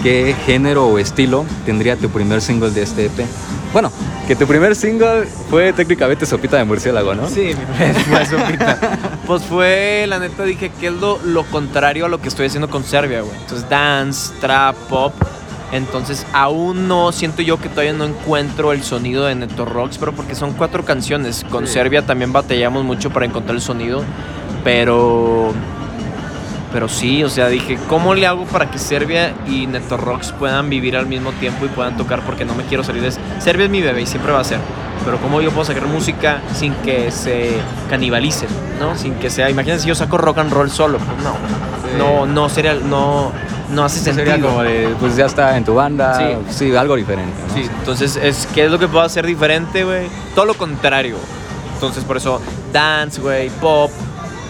qué 0.01 0.35
género 0.45 0.87
o 0.87 0.99
estilo 0.99 1.45
tendría 1.65 1.95
tu 1.95 2.09
primer 2.09 2.41
single 2.41 2.71
de 2.71 2.83
este 2.83 3.05
EP? 3.05 3.25
Bueno, 3.73 3.91
que 4.27 4.35
tu 4.35 4.45
primer 4.45 4.75
single 4.75 5.25
fue 5.49 5.73
técnicamente 5.73 6.25
Sopita 6.25 6.57
de 6.57 6.63
Murciélago, 6.63 7.15
¿no? 7.15 7.27
Sí, 7.27 7.53
fue 8.09 8.25
sopita. 8.25 8.79
Pues 9.25 9.41
fue, 9.43 10.05
la 10.07 10.19
neta, 10.19 10.43
dije 10.43 10.71
que 10.79 10.87
es 10.87 10.93
lo, 10.93 11.19
lo 11.23 11.43
contrario 11.45 12.05
a 12.05 12.09
lo 12.09 12.21
que 12.21 12.27
estoy 12.27 12.47
haciendo 12.47 12.69
con 12.69 12.83
Serbia, 12.83 13.21
güey. 13.21 13.35
Entonces, 13.39 13.67
dance, 13.69 14.33
trap, 14.39 14.75
pop. 14.89 15.13
Entonces, 15.73 16.25
aún 16.33 16.87
no 16.87 17.11
siento 17.11 17.41
yo 17.41 17.59
que 17.59 17.67
todavía 17.67 17.93
no 17.93 18.05
encuentro 18.05 18.71
el 18.73 18.83
sonido 18.83 19.25
de 19.25 19.33
Neto 19.33 19.65
Rocks, 19.65 19.97
pero 19.97 20.13
porque 20.13 20.35
son 20.35 20.53
cuatro 20.53 20.85
canciones. 20.85 21.43
Con 21.49 21.65
Sí. 21.65 21.73
Serbia 21.73 22.03
también 22.03 22.31
batallamos 22.31 22.83
mucho 22.83 23.09
para 23.09 23.25
encontrar 23.25 23.55
el 23.55 23.61
sonido, 23.61 24.03
pero. 24.63 25.51
Pero 26.71 26.87
sí, 26.89 27.23
o 27.23 27.29
sea, 27.29 27.49
dije, 27.49 27.77
¿cómo 27.87 28.15
le 28.15 28.25
hago 28.25 28.45
para 28.45 28.71
que 28.71 28.79
Serbia 28.79 29.33
y 29.47 29.67
Neto 29.67 29.95
Rocks 29.97 30.31
puedan 30.31 30.69
vivir 30.71 30.95
al 30.97 31.05
mismo 31.05 31.31
tiempo 31.33 31.65
y 31.65 31.69
puedan 31.69 31.97
tocar? 31.97 32.21
Porque 32.21 32.45
no 32.45 32.55
me 32.55 32.63
quiero 32.63 32.83
salir 32.83 33.03
de... 33.03 33.11
Serbia 33.39 33.65
es 33.65 33.69
mi 33.71 33.81
bebé 33.81 34.01
y 34.01 34.05
siempre 34.07 34.31
va 34.31 34.39
a 34.39 34.43
ser. 34.43 34.57
Pero 35.05 35.17
¿cómo 35.19 35.39
yo 35.39 35.51
puedo 35.51 35.65
sacar 35.65 35.85
música 35.85 36.41
sin 36.55 36.73
que 36.75 37.11
se 37.11 37.51
canibalicen? 37.91 38.49
¿No? 38.79 38.97
Sin 38.97 39.13
que 39.15 39.29
sea... 39.29 39.51
Imagínense 39.51 39.83
si 39.83 39.89
yo 39.89 39.93
saco 39.93 40.17
rock 40.17 40.39
and 40.39 40.51
roll 40.51 40.71
solo. 40.71 40.97
Pues 40.97 41.23
no. 41.23 41.95
No, 41.99 42.25
no 42.25 42.49
sería... 42.49 42.73
No, 42.73 43.31
no 43.73 43.83
hace 43.83 43.99
sentido. 43.99 44.25
Sería 44.25 44.41
como 44.47 44.63
de, 44.63 44.95
pues 44.99 45.15
ya 45.15 45.25
está 45.25 45.57
en 45.57 45.65
tu 45.65 45.73
banda. 45.75 46.17
Sí. 46.49 46.55
Sí, 46.69 46.75
algo 46.75 46.95
diferente. 46.95 47.33
¿no? 47.47 47.53
Sí, 47.53 47.69
entonces, 47.79 48.15
es, 48.15 48.47
¿qué 48.53 48.65
es 48.65 48.71
lo 48.71 48.79
que 48.79 48.87
puedo 48.87 49.03
hacer 49.03 49.25
diferente, 49.25 49.83
güey? 49.83 50.07
Todo 50.35 50.45
lo 50.45 50.53
contrario. 50.55 51.17
Entonces, 51.73 52.03
por 52.03 52.17
eso, 52.17 52.41
dance, 52.71 53.19
güey, 53.19 53.49
pop, 53.49 53.91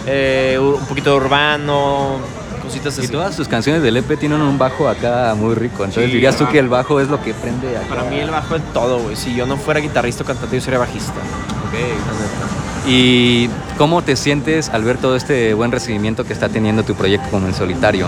eh, 0.05 0.59
un 0.61 0.85
poquito 0.85 1.15
urbano, 1.15 2.17
cositas 2.61 2.95
Y 2.97 3.01
así. 3.01 3.07
todas 3.11 3.35
tus 3.35 3.47
canciones 3.47 3.81
del 3.81 3.97
EP 3.97 4.17
tienen 4.19 4.41
un 4.41 4.57
bajo 4.57 4.87
acá 4.87 5.33
muy 5.35 5.55
rico. 5.55 5.83
Entonces 5.83 6.05
Sí, 6.05 6.11
dirías 6.11 6.37
tú 6.37 6.47
que 6.49 6.59
el 6.59 6.69
bajo 6.69 6.99
es 6.99 7.07
lo 7.07 7.21
que 7.23 7.33
prende 7.33 7.75
acá. 7.77 7.87
Para 7.87 8.03
mí 8.03 8.19
el 8.19 8.29
bajo 8.29 8.55
es 8.55 8.61
todo, 8.73 8.99
güey. 8.99 9.15
Si 9.15 9.33
yo 9.33 9.45
no 9.47 9.57
fuera 9.57 9.79
guitarrista 9.79 10.23
o 10.23 10.27
cantante, 10.27 10.55
yo 10.57 10.61
sería 10.61 10.79
bajista. 10.79 11.13
Ok. 11.67 12.87
¿Y 12.87 13.49
cómo 13.77 14.01
te 14.01 14.15
sientes 14.15 14.69
al 14.69 14.83
ver 14.83 14.97
todo 14.97 15.15
este 15.15 15.53
buen 15.53 15.71
recibimiento 15.71 16.25
que 16.25 16.33
está 16.33 16.49
teniendo 16.49 16.83
tu 16.83 16.95
proyecto 16.95 17.29
como 17.31 17.47
en 17.47 17.53
solitario? 17.53 18.07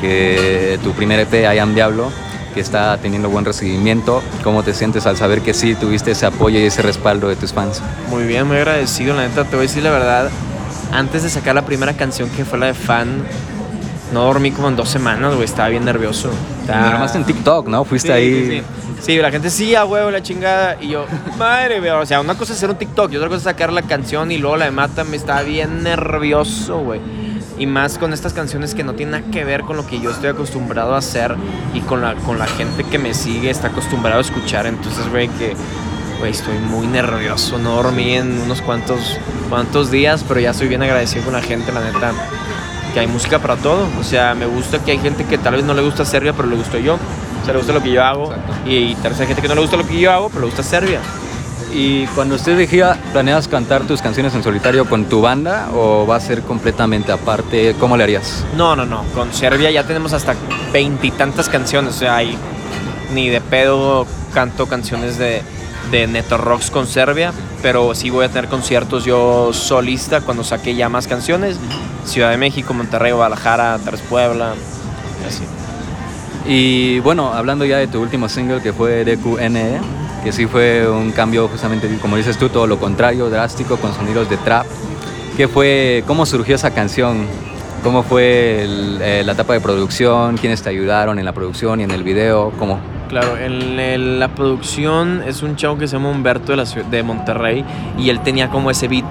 Que 0.00 0.78
tu 0.82 0.92
primer 0.92 1.20
EP, 1.20 1.32
I 1.54 1.58
Am 1.58 1.74
Diablo, 1.74 2.10
que 2.54 2.60
está 2.60 2.96
teniendo 2.98 3.28
buen 3.30 3.44
recibimiento. 3.44 4.22
¿Cómo 4.44 4.62
te 4.62 4.74
sientes 4.74 5.06
al 5.06 5.16
saber 5.16 5.40
que 5.40 5.54
sí 5.54 5.74
tuviste 5.74 6.10
ese 6.12 6.26
apoyo 6.26 6.58
y 6.58 6.64
ese 6.64 6.82
respaldo 6.82 7.28
de 7.28 7.36
tus 7.36 7.52
fans? 7.52 7.80
Muy 8.10 8.24
bien, 8.24 8.46
muy 8.46 8.56
agradecido, 8.58 9.14
la 9.16 9.26
neta. 9.26 9.44
Te 9.44 9.56
voy 9.56 9.60
a 9.66 9.68
decir 9.68 9.82
la 9.82 9.90
verdad. 9.90 10.30
Antes 10.92 11.22
de 11.22 11.30
sacar 11.30 11.54
la 11.54 11.62
primera 11.62 11.94
canción, 11.94 12.28
que 12.30 12.44
fue 12.44 12.58
la 12.58 12.66
de 12.66 12.74
Fan, 12.74 13.24
no 14.12 14.22
dormí 14.24 14.50
como 14.52 14.68
en 14.68 14.76
dos 14.76 14.88
semanas, 14.88 15.32
güey. 15.34 15.44
Estaba 15.44 15.68
bien 15.68 15.84
nervioso. 15.84 16.30
Estaba- 16.60 16.90
Además 16.90 17.14
en 17.16 17.24
TikTok, 17.24 17.66
¿no? 17.68 17.84
Fuiste 17.84 18.08
Sí, 18.08 18.12
ahí. 18.14 18.34
Sí, 18.34 18.50
sí. 18.58 18.62
Sí, 18.98 19.16
la 19.18 19.30
gente 19.30 19.50
sí, 19.50 19.74
a 19.74 19.84
huevo, 19.84 20.10
la 20.10 20.22
chingada. 20.22 20.76
Y 20.80 20.88
yo, 20.88 21.04
madre, 21.38 21.80
güey. 21.80 21.90
O 21.90 22.06
sea, 22.06 22.20
una 22.20 22.34
cosa 22.34 22.52
es 22.52 22.58
hacer 22.58 22.70
un 22.70 22.76
TikTok 22.76 23.12
y 23.12 23.16
otra 23.16 23.28
cosa 23.28 23.38
es 23.38 23.44
sacar 23.44 23.72
la 23.72 23.82
canción 23.82 24.30
y 24.30 24.38
luego 24.38 24.56
la 24.56 24.66
de 24.66 24.70
Mata. 24.70 25.04
Me 25.04 25.16
estaba 25.16 25.42
bien 25.42 25.82
nervioso, 25.82 26.78
güey. 26.78 27.00
Y 27.58 27.66
más 27.66 27.96
con 27.98 28.12
estas 28.12 28.34
canciones 28.34 28.74
que 28.74 28.84
no 28.84 28.92
tienen 28.94 29.22
nada 29.22 29.30
que 29.30 29.44
ver 29.44 29.62
con 29.62 29.76
lo 29.76 29.86
que 29.86 29.98
yo 29.98 30.10
estoy 30.10 30.28
acostumbrado 30.28 30.94
a 30.94 30.98
hacer 30.98 31.34
y 31.72 31.80
con 31.80 32.02
la, 32.02 32.14
con 32.14 32.38
la 32.38 32.46
gente 32.46 32.84
que 32.84 32.98
me 32.98 33.14
sigue 33.14 33.48
está 33.48 33.68
acostumbrado 33.68 34.18
a 34.18 34.20
escuchar. 34.20 34.66
Entonces, 34.66 35.08
güey, 35.10 35.28
que, 35.28 35.54
güey, 36.18 36.32
estoy 36.32 36.58
muy 36.58 36.86
nervioso. 36.86 37.58
No 37.58 37.76
dormí 37.76 38.14
en 38.14 38.40
unos 38.40 38.60
cuantos, 38.60 39.18
cuantos 39.48 39.90
días, 39.90 40.24
pero 40.28 40.40
ya 40.40 40.50
estoy 40.50 40.68
bien 40.68 40.82
agradecido 40.82 41.24
con 41.24 41.32
la 41.32 41.42
gente, 41.42 41.72
la 41.72 41.80
neta. 41.80 42.12
Que 42.92 43.00
hay 43.00 43.06
música 43.06 43.38
para 43.38 43.56
todo. 43.56 43.88
O 43.98 44.04
sea, 44.04 44.34
me 44.34 44.46
gusta 44.46 44.78
que 44.78 44.90
hay 44.90 44.98
gente 44.98 45.24
que 45.24 45.38
tal 45.38 45.54
vez 45.54 45.64
no 45.64 45.72
le 45.72 45.82
gusta 45.82 46.04
Serbia, 46.04 46.34
pero 46.34 46.48
le 46.48 46.56
gusto 46.56 46.78
yo. 46.78 46.94
O 46.94 47.44
sea, 47.44 47.54
le 47.54 47.58
gusta 47.58 47.72
lo 47.72 47.82
que 47.82 47.92
yo 47.92 48.04
hago. 48.04 48.32
Exacto. 48.34 48.52
Y, 48.66 48.94
tal 48.96 49.12
vez 49.12 49.20
hay 49.20 49.26
gente 49.28 49.40
que 49.40 49.48
no 49.48 49.54
le 49.54 49.60
gusta 49.62 49.76
lo 49.78 49.86
que 49.86 49.98
yo 49.98 50.12
hago, 50.12 50.28
pero 50.28 50.40
le 50.42 50.46
gusta 50.46 50.62
Serbia. 50.62 51.00
Y 51.72 52.06
cuando 52.08 52.36
usted 52.36 52.56
dijera, 52.56 52.96
¿planeas 53.12 53.48
cantar 53.48 53.82
tus 53.82 54.00
canciones 54.00 54.34
en 54.34 54.42
solitario 54.42 54.86
con 54.86 55.06
tu 55.06 55.20
banda 55.20 55.68
o 55.74 56.06
va 56.06 56.16
a 56.16 56.20
ser 56.20 56.42
completamente 56.42 57.12
aparte? 57.12 57.74
¿Cómo 57.78 57.96
le 57.96 58.04
harías? 58.04 58.44
No, 58.56 58.76
no, 58.76 58.86
no. 58.86 59.02
Con 59.14 59.32
Serbia 59.34 59.70
ya 59.70 59.84
tenemos 59.84 60.12
hasta 60.12 60.34
veintitantas 60.72 61.48
canciones. 61.48 61.94
O 61.94 61.98
sea, 61.98 62.16
hay 62.16 62.38
ni 63.12 63.28
de 63.28 63.40
pedo 63.40 64.06
canto 64.32 64.66
canciones 64.66 65.18
de, 65.18 65.42
de 65.90 66.06
Neto 66.06 66.38
Rocks 66.38 66.70
con 66.70 66.86
Serbia. 66.86 67.32
Pero 67.62 67.94
sí 67.94 68.10
voy 68.10 68.24
a 68.24 68.28
tener 68.28 68.48
conciertos 68.48 69.04
yo 69.04 69.52
solista 69.52 70.20
cuando 70.20 70.44
saque 70.44 70.74
ya 70.76 70.88
más 70.88 71.06
canciones. 71.06 71.58
Ciudad 72.04 72.30
de 72.30 72.36
México, 72.36 72.74
Monterrey, 72.74 73.12
Guadalajara, 73.12 73.78
Tres 73.84 74.00
Puebla. 74.02 74.54
Así. 75.26 75.42
Y 76.48 77.00
bueno, 77.00 77.32
hablando 77.34 77.64
ya 77.64 77.78
de 77.78 77.88
tu 77.88 78.00
último 78.00 78.28
single 78.28 78.62
que 78.62 78.72
fue 78.72 79.04
DQNE, 79.04 79.80
que 80.26 80.32
sí 80.32 80.46
fue 80.46 80.90
un 80.90 81.12
cambio 81.12 81.46
justamente, 81.46 81.88
como 82.02 82.16
dices 82.16 82.36
tú, 82.36 82.48
todo 82.48 82.66
lo 82.66 82.80
contrario, 82.80 83.30
drástico, 83.30 83.76
con 83.76 83.94
sonidos 83.94 84.28
de 84.28 84.36
trap. 84.36 84.66
¿Qué 85.36 85.46
fue, 85.46 86.02
cómo 86.04 86.26
surgió 86.26 86.56
esa 86.56 86.72
canción? 86.72 87.28
¿Cómo 87.84 88.02
fue 88.02 88.64
el- 88.64 88.98
eh, 89.00 89.22
la 89.24 89.34
etapa 89.34 89.52
de 89.52 89.60
producción? 89.60 90.36
¿Quiénes 90.36 90.62
te 90.62 90.68
ayudaron 90.68 91.20
en 91.20 91.24
la 91.24 91.32
producción 91.32 91.80
y 91.80 91.84
en 91.84 91.92
el 91.92 92.02
video? 92.02 92.50
¿Cómo? 92.58 92.80
Claro, 93.08 93.36
en, 93.36 94.18
la 94.18 94.26
producción 94.34 95.22
es 95.24 95.44
un 95.44 95.54
chavo 95.54 95.78
que 95.78 95.86
se 95.86 95.92
llama 95.92 96.10
Humberto 96.10 96.50
de, 96.50 96.56
la 96.56 96.64
de 96.64 97.02
Monterrey 97.04 97.64
y 97.96 98.10
él 98.10 98.18
tenía 98.18 98.48
como 98.50 98.72
ese 98.72 98.88
beat 98.88 99.06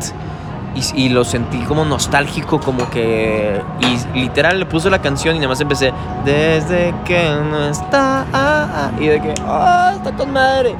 y, 0.76 1.10
lo 1.10 1.24
sentí 1.24 1.60
como 1.60 1.86
nostálgico, 1.86 2.60
como 2.60 2.90
que... 2.90 3.62
Y 3.80 4.20
literal 4.20 4.60
le 4.60 4.66
puso 4.66 4.90
la 4.90 5.02
canción 5.02 5.36
y 5.36 5.40
nada 5.40 5.50
más 5.50 5.62
empecé 5.62 5.94
desde 6.26 6.94
que 7.06 7.30
no 7.50 7.66
está 7.70 8.26
ah, 8.34 8.68
ah", 8.74 8.92
y 9.00 9.08
de 9.08 9.22
que 9.22 9.34
ah 9.46 9.94
está 9.96 10.12
con 10.12 10.32
madre 10.32 10.76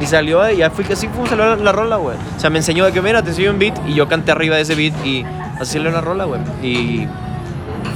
y 0.00 0.06
salió 0.06 0.48
y 0.50 0.58
ya 0.58 0.70
fui 0.70 0.84
que 0.84 0.92
así 0.92 1.08
fue 1.08 1.28
salió 1.28 1.44
la, 1.44 1.56
la 1.56 1.72
rola 1.72 1.96
güey. 1.96 2.16
O 2.36 2.40
sea 2.40 2.50
me 2.50 2.58
enseñó 2.58 2.84
de 2.84 2.92
que 2.92 3.02
mira 3.02 3.22
te 3.22 3.30
enseño 3.30 3.50
un 3.50 3.58
beat 3.58 3.74
y 3.86 3.94
yo 3.94 4.08
canté 4.08 4.32
arriba 4.32 4.56
de 4.56 4.62
ese 4.62 4.74
beat 4.74 4.94
y 5.04 5.24
así 5.60 5.74
salió 5.74 5.90
la 5.90 6.00
rola 6.00 6.24
güey. 6.24 6.40
Y 6.62 7.08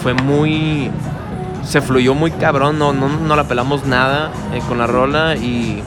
fue 0.02 0.14
muy 0.14 0.90
se 1.66 1.80
fluyó 1.80 2.14
muy 2.14 2.30
cabrón, 2.30 2.78
no, 2.78 2.92
no, 2.92 3.08
no 3.08 3.36
la 3.36 3.44
pelamos 3.44 3.86
nada 3.86 4.30
eh, 4.54 4.60
con 4.68 4.78
la 4.78 4.86
rola 4.86 5.34
y 5.36 5.82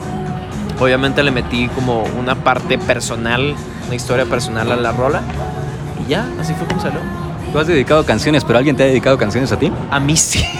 obviamente 0.78 1.22
le 1.22 1.30
metí 1.30 1.68
como 1.68 2.04
una 2.18 2.34
parte 2.34 2.78
personal, 2.78 3.54
una 3.90 3.96
historia 3.96 4.24
personal 4.24 4.70
a 4.70 4.76
la 4.76 4.92
rola 4.92 5.20
y 6.00 6.10
ya, 6.10 6.24
así 6.38 6.54
fue 6.54 6.64
como 6.68 6.80
salió. 6.80 7.00
Tú 7.52 7.58
has 7.58 7.66
dedicado 7.66 8.06
canciones, 8.06 8.44
pero 8.44 8.60
¿alguien 8.60 8.76
te 8.76 8.84
ha 8.84 8.86
dedicado 8.86 9.18
canciones 9.18 9.50
a 9.50 9.58
ti? 9.58 9.72
A 9.90 9.98
mí 9.98 10.16
sí. 10.16 10.44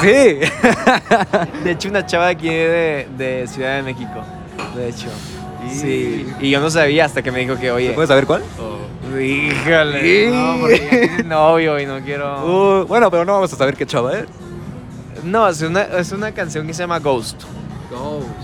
Sí. 0.00 0.40
De 1.64 1.70
hecho, 1.70 1.88
una 1.88 2.04
chava 2.04 2.26
de 2.26 2.32
aquí 2.32 2.48
de, 2.48 3.08
de 3.16 3.46
Ciudad 3.48 3.76
de 3.76 3.82
México, 3.82 4.22
de 4.76 4.90
hecho. 4.90 5.08
Sí. 5.72 6.26
Y 6.38 6.50
yo 6.50 6.60
no 6.60 6.68
sabía 6.68 7.06
hasta 7.06 7.22
que 7.22 7.32
me 7.32 7.38
dijo 7.40 7.56
que, 7.56 7.70
oye, 7.70 7.92
¿Puedes 7.92 8.08
saber 8.08 8.26
cuál? 8.26 8.42
híjole, 9.18 10.30
no, 10.30 10.58
porque 10.60 11.10
ya 11.16 11.22
novio 11.24 11.80
y 11.80 11.86
no 11.86 12.00
quiero... 12.00 12.82
Uh, 12.82 12.86
bueno, 12.86 13.10
pero 13.10 13.24
no 13.24 13.32
vamos 13.32 13.50
a 13.54 13.56
saber 13.56 13.74
qué 13.74 13.86
chava 13.86 14.18
es. 14.18 14.26
No, 15.24 15.48
es 15.48 15.62
una, 15.62 15.82
es 15.82 16.12
una 16.12 16.30
canción 16.32 16.66
que 16.66 16.74
se 16.74 16.82
llama 16.82 16.98
Ghost. 16.98 17.44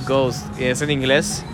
Ghost, 0.08 0.56
que 0.56 0.70
es 0.70 0.80
en 0.80 0.90
inglés. 0.90 1.44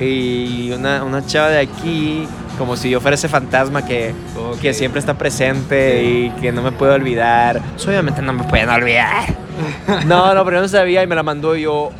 Y 0.00 0.70
una, 0.72 1.02
una 1.04 1.24
chava 1.24 1.48
de 1.48 1.60
aquí, 1.60 2.28
como 2.58 2.76
si 2.76 2.90
yo 2.90 3.00
fuera 3.00 3.14
ese 3.14 3.28
fantasma 3.28 3.84
que, 3.84 4.14
que 4.60 4.74
siempre 4.74 4.98
está 5.00 5.14
presente 5.14 6.02
y 6.04 6.30
que 6.40 6.52
no 6.52 6.60
me 6.62 6.72
puedo 6.72 6.92
olvidar. 6.94 7.60
Pues, 7.74 7.86
obviamente 7.86 8.20
no 8.22 8.32
me 8.34 8.44
pueden 8.44 8.68
olvidar. 8.68 9.24
no, 10.06 10.34
no, 10.34 10.44
pero 10.44 10.58
yo 10.58 10.62
no 10.62 10.68
sabía 10.68 11.02
y 11.02 11.06
me 11.06 11.14
la 11.14 11.22
mandó 11.22 11.56
y 11.56 11.62
yo. 11.62 11.90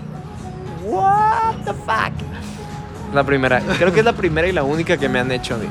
What 0.85 1.55
the 1.65 1.73
fuck? 1.73 2.13
La 3.15 3.25
primera, 3.25 3.61
creo 3.79 3.93
que 3.93 4.01
es 4.01 4.05
la 4.05 4.13
primera 4.13 4.47
y 4.47 4.53
la 4.53 4.63
única 4.63 4.97
que 4.99 5.09
me 5.09 5.19
han 5.19 5.33
hecho 5.33 5.55
a 5.55 5.59
mí. 5.59 5.67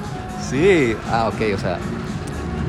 Sí. 0.49 0.95
Ah, 1.11 1.27
ok, 1.27 1.41
o 1.55 1.57
sea. 1.59 1.77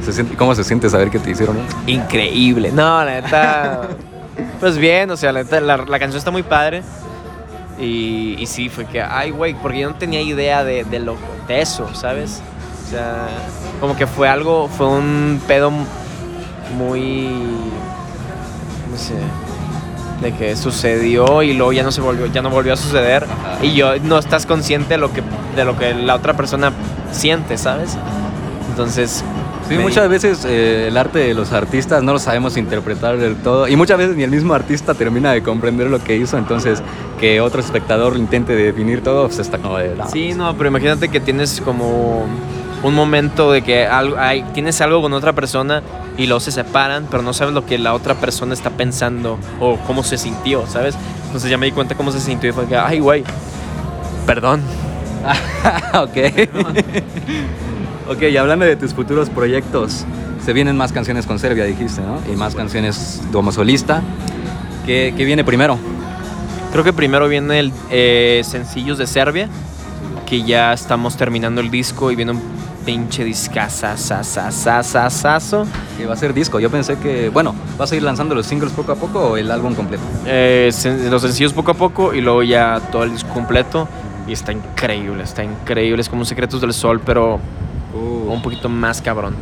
¿se 0.04 0.12
siente- 0.12 0.36
¿Cómo 0.36 0.54
se 0.54 0.64
siente 0.64 0.90
saber 0.90 1.10
que 1.10 1.18
te 1.18 1.30
hicieron 1.30 1.56
eso? 1.58 1.76
Increíble. 1.86 2.70
No, 2.72 3.02
la 3.04 3.20
neta. 3.22 3.80
pues 4.60 4.76
bien, 4.76 5.10
o 5.10 5.16
sea, 5.16 5.32
la 5.32 5.42
neta, 5.44 5.60
la, 5.60 5.78
la 5.78 5.98
canción 5.98 6.18
está 6.18 6.30
muy 6.30 6.42
padre. 6.42 6.82
Y, 7.78 8.36
y 8.38 8.46
sí, 8.46 8.68
fue 8.68 8.86
que, 8.86 9.02
ay, 9.02 9.30
güey, 9.30 9.54
porque 9.54 9.80
yo 9.80 9.90
no 9.90 9.96
tenía 9.96 10.20
idea 10.22 10.64
de, 10.64 10.84
de, 10.84 10.98
lo, 10.98 11.16
de 11.46 11.60
eso, 11.60 11.88
¿sabes? 11.94 12.40
O 12.86 12.90
sea, 12.90 13.26
como 13.80 13.96
que 13.96 14.06
fue 14.06 14.28
algo, 14.28 14.68
fue 14.68 14.86
un 14.86 15.40
pedo 15.46 15.70
muy. 16.76 17.28
No 18.90 18.96
sé. 18.96 19.14
De 20.22 20.32
que 20.32 20.56
sucedió 20.56 21.42
y 21.42 21.52
luego 21.52 21.72
ya 21.74 21.82
no 21.82 21.92
se 21.92 22.00
volvió, 22.00 22.26
ya 22.26 22.40
no 22.40 22.48
volvió 22.48 22.72
a 22.72 22.76
suceder. 22.76 23.24
Ajá. 23.24 23.62
Y 23.64 23.74
yo 23.74 23.98
no 23.98 24.18
estás 24.18 24.46
consciente 24.46 24.94
de 24.94 24.98
lo 24.98 25.12
que, 25.12 25.22
de 25.54 25.64
lo 25.64 25.76
que 25.78 25.92
la 25.92 26.14
otra 26.14 26.34
persona 26.34 26.72
siente, 27.12 27.58
¿sabes? 27.58 27.96
Entonces. 28.70 29.22
Sí, 29.68 29.74
me- 29.76 29.82
muchas 29.82 30.08
veces 30.08 30.44
eh, 30.48 30.86
el 30.88 30.96
arte 30.96 31.18
de 31.18 31.34
los 31.34 31.52
artistas 31.52 32.02
no 32.02 32.12
lo 32.12 32.18
sabemos 32.20 32.56
interpretar 32.56 33.18
del 33.18 33.34
todo 33.36 33.66
y 33.66 33.74
muchas 33.74 33.98
veces 33.98 34.16
ni 34.16 34.22
el 34.22 34.30
mismo 34.30 34.54
artista 34.54 34.94
termina 34.94 35.32
de 35.32 35.42
comprender 35.42 35.88
lo 35.90 35.98
que 36.02 36.14
hizo, 36.16 36.38
entonces 36.38 36.80
que 37.18 37.40
otro 37.40 37.60
espectador 37.60 38.16
intente 38.16 38.54
definir 38.54 39.02
todo, 39.02 39.26
pues 39.26 39.38
está 39.38 39.58
como 39.58 39.78
de... 39.78 39.94
no, 39.94 40.08
Sí, 40.08 40.34
no, 40.34 40.56
pero 40.56 40.68
imagínate 40.68 41.08
que 41.08 41.20
tienes 41.20 41.60
como 41.60 42.26
un 42.82 42.94
momento 42.94 43.52
de 43.52 43.62
que 43.62 43.86
algo, 43.86 44.16
hay, 44.18 44.42
tienes 44.54 44.80
algo 44.80 45.02
con 45.02 45.12
otra 45.12 45.32
persona 45.32 45.82
y 46.16 46.26
luego 46.26 46.40
se 46.40 46.52
separan, 46.52 47.06
pero 47.10 47.22
no 47.22 47.32
sabes 47.32 47.54
lo 47.54 47.64
que 47.64 47.78
la 47.78 47.94
otra 47.94 48.14
persona 48.14 48.54
está 48.54 48.70
pensando 48.70 49.38
o 49.60 49.76
cómo 49.86 50.02
se 50.02 50.18
sintió, 50.18 50.66
¿sabes? 50.66 50.94
Entonces 51.26 51.50
ya 51.50 51.58
me 51.58 51.66
di 51.66 51.72
cuenta 51.72 51.94
cómo 51.94 52.12
se 52.12 52.20
sintió 52.20 52.50
y 52.50 52.52
fue 52.52 52.66
que, 52.66 52.76
ay, 52.76 53.00
güey, 53.00 53.24
perdón. 54.26 54.62
ok. 55.94 56.16
ok, 58.08 58.22
y 58.30 58.36
hablando 58.36 58.64
de 58.64 58.76
tus 58.76 58.94
futuros 58.94 59.30
proyectos, 59.30 60.04
se 60.44 60.52
vienen 60.52 60.76
más 60.76 60.92
canciones 60.92 61.26
con 61.26 61.38
Serbia, 61.38 61.64
dijiste, 61.64 62.02
¿no? 62.02 62.20
Y 62.32 62.36
más 62.36 62.54
canciones 62.54 63.22
como 63.32 63.52
solista. 63.52 64.02
¿Qué, 64.84 65.12
qué 65.16 65.24
viene 65.24 65.42
primero? 65.42 65.78
Creo 66.76 66.84
que 66.84 66.92
primero 66.92 67.26
viene 67.26 67.58
el 67.58 67.72
eh, 67.90 68.42
sencillos 68.44 68.98
de 68.98 69.06
Serbia, 69.06 69.48
que 70.26 70.42
ya 70.42 70.74
estamos 70.74 71.16
terminando 71.16 71.62
el 71.62 71.70
disco 71.70 72.10
y 72.10 72.16
viene 72.16 72.32
un 72.32 72.42
pinche 72.84 73.24
discazazazazazazo. 73.24 75.66
Que 75.96 76.04
va 76.04 76.12
a 76.12 76.16
ser 76.18 76.34
disco. 76.34 76.60
Yo 76.60 76.68
pensé 76.70 76.98
que, 76.98 77.30
bueno, 77.30 77.54
¿vas 77.78 77.92
a 77.92 77.96
ir 77.96 78.02
lanzando 78.02 78.34
los 78.34 78.44
singles 78.44 78.74
poco 78.74 78.92
a 78.92 78.96
poco 78.96 79.20
o 79.20 79.38
el 79.38 79.50
álbum 79.50 79.74
completo? 79.74 80.02
Eh, 80.26 80.68
sen- 80.70 81.08
los 81.08 81.22
sencillos 81.22 81.54
poco 81.54 81.70
a 81.70 81.74
poco 81.74 82.12
y 82.12 82.20
luego 82.20 82.42
ya 82.42 82.78
todo 82.92 83.04
el 83.04 83.12
disco 83.12 83.30
completo. 83.30 83.88
Y 84.28 84.32
está 84.34 84.52
increíble, 84.52 85.22
está 85.22 85.42
increíble. 85.42 86.02
Es 86.02 86.10
como 86.10 86.26
Secretos 86.26 86.60
del 86.60 86.74
Sol, 86.74 87.00
pero 87.02 87.40
un 88.28 88.42
poquito 88.42 88.68
más 88.68 89.00
cabrón. 89.00 89.34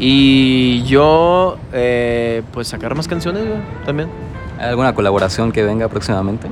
Y 0.00 0.82
yo, 0.82 1.58
eh, 1.72 2.42
pues 2.52 2.66
sacar 2.66 2.96
más 2.96 3.06
canciones, 3.06 3.44
también. 3.86 4.08
¿Hay 4.62 4.68
alguna 4.68 4.94
colaboración 4.94 5.50
que 5.50 5.64
venga 5.64 5.88
próximamente? 5.88 6.46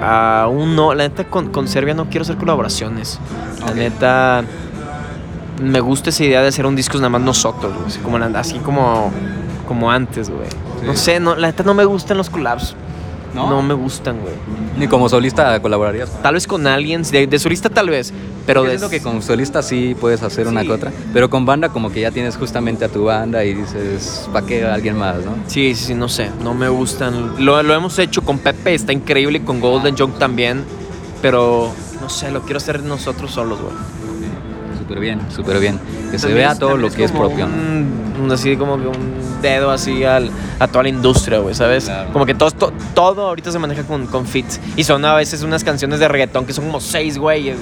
Aún 0.00 0.74
no, 0.74 0.94
la 0.94 1.04
neta 1.04 1.22
con, 1.22 1.52
con 1.52 1.68
Serbia 1.68 1.94
no 1.94 2.06
quiero 2.06 2.22
hacer 2.22 2.36
colaboraciones. 2.36 3.20
La 3.64 3.72
neta 3.72 4.42
me 5.62 5.78
gusta 5.78 6.10
esa 6.10 6.24
idea 6.24 6.42
de 6.42 6.48
hacer 6.48 6.66
un 6.66 6.74
disco 6.74 6.96
nada 6.96 7.10
más 7.10 7.22
nosotros, 7.22 7.72
güey. 7.72 7.86
Así 7.86 8.00
como, 8.00 8.16
así 8.16 8.58
como, 8.58 9.12
como 9.68 9.92
antes, 9.92 10.28
güey. 10.28 10.48
No 10.84 10.96
sé, 10.96 11.20
no, 11.20 11.36
la 11.36 11.46
neta 11.46 11.62
no 11.62 11.72
me 11.72 11.84
gustan 11.84 12.16
los 12.16 12.30
collabs. 12.30 12.74
¿No? 13.34 13.62
me 13.62 13.74
gustan, 13.74 14.20
güey. 14.20 14.34
Ni 14.78 14.86
como 14.88 15.08
solista 15.08 15.60
colaborarías. 15.60 16.10
Tal 16.22 16.34
vez 16.34 16.46
con 16.46 16.66
alguien, 16.66 17.02
de, 17.02 17.26
de 17.26 17.38
solista 17.38 17.68
tal 17.70 17.88
vez, 17.90 18.12
pero 18.46 18.62
de... 18.62 18.70
siento 18.70 18.90
que 18.90 19.00
con 19.00 19.22
solista 19.22 19.62
sí 19.62 19.96
puedes 19.98 20.22
hacer 20.22 20.46
una 20.48 20.60
Sí. 20.62 20.66
que 20.66 20.72
otra, 20.72 20.92
pero 21.12 21.30
con 21.30 21.46
banda 21.46 21.68
como 21.70 21.90
que 21.90 22.00
ya 22.00 22.10
tienes 22.10 22.36
justamente 22.36 22.84
a 22.84 22.88
tu 22.88 23.04
banda 23.04 23.44
y 23.44 23.54
dices, 23.54 24.28
¿para 24.32 24.46
qué 24.46 24.64
alguien 24.66 24.96
más, 24.96 25.16
no? 25.24 25.34
Sí, 25.46 25.74
sí, 25.74 25.86
sí, 25.86 25.94
no 25.94 26.08
sé, 26.08 26.30
no 26.42 26.52
me 26.54 26.68
gustan. 26.68 27.44
Lo, 27.44 27.62
lo 27.62 27.74
hemos 27.74 27.98
hecho 27.98 28.22
con 28.22 28.38
Pepe, 28.38 28.74
está 28.74 28.92
increíble, 28.92 29.38
y 29.38 29.40
con 29.42 29.60
Golden 29.60 29.96
Junk 29.96 30.18
también, 30.18 30.64
pero 31.22 31.70
no 32.00 32.08
sé, 32.08 32.30
lo 32.30 32.42
quiero 32.42 32.58
hacer 32.58 32.82
nosotros 32.82 33.30
solos, 33.30 33.60
güey. 33.60 33.72
Súper 34.82 35.00
bien, 35.00 35.20
súper 35.30 35.58
bien. 35.60 35.78
Que 36.10 36.18
se 36.18 36.26
También 36.26 36.36
vea 36.38 36.52
es- 36.52 36.58
todo 36.58 36.76
lo 36.76 36.90
que 36.90 37.04
es 37.04 37.12
propio. 37.12 37.46
un- 37.46 38.30
así 38.32 38.56
como 38.56 38.76
que 38.78 38.86
un 38.86 39.40
dedo 39.42 39.70
así 39.70 40.04
al, 40.04 40.30
a 40.58 40.68
toda 40.68 40.84
la 40.84 40.88
industria, 40.88 41.38
güey, 41.38 41.54
¿sabes? 41.54 41.84
Claro. 41.84 42.12
Como 42.12 42.26
que 42.26 42.34
todo, 42.34 42.50
to- 42.50 42.72
todo 42.94 43.26
ahorita 43.28 43.50
se 43.52 43.58
maneja 43.58 43.82
con, 43.84 44.06
con 44.06 44.26
fits. 44.26 44.60
Y 44.76 44.84
son 44.84 45.04
a 45.04 45.14
veces 45.14 45.42
unas 45.42 45.64
canciones 45.64 45.98
de 46.00 46.08
reggaetón 46.08 46.46
que 46.46 46.52
son 46.52 46.66
como 46.66 46.80
seis, 46.80 47.18
güey. 47.18 47.54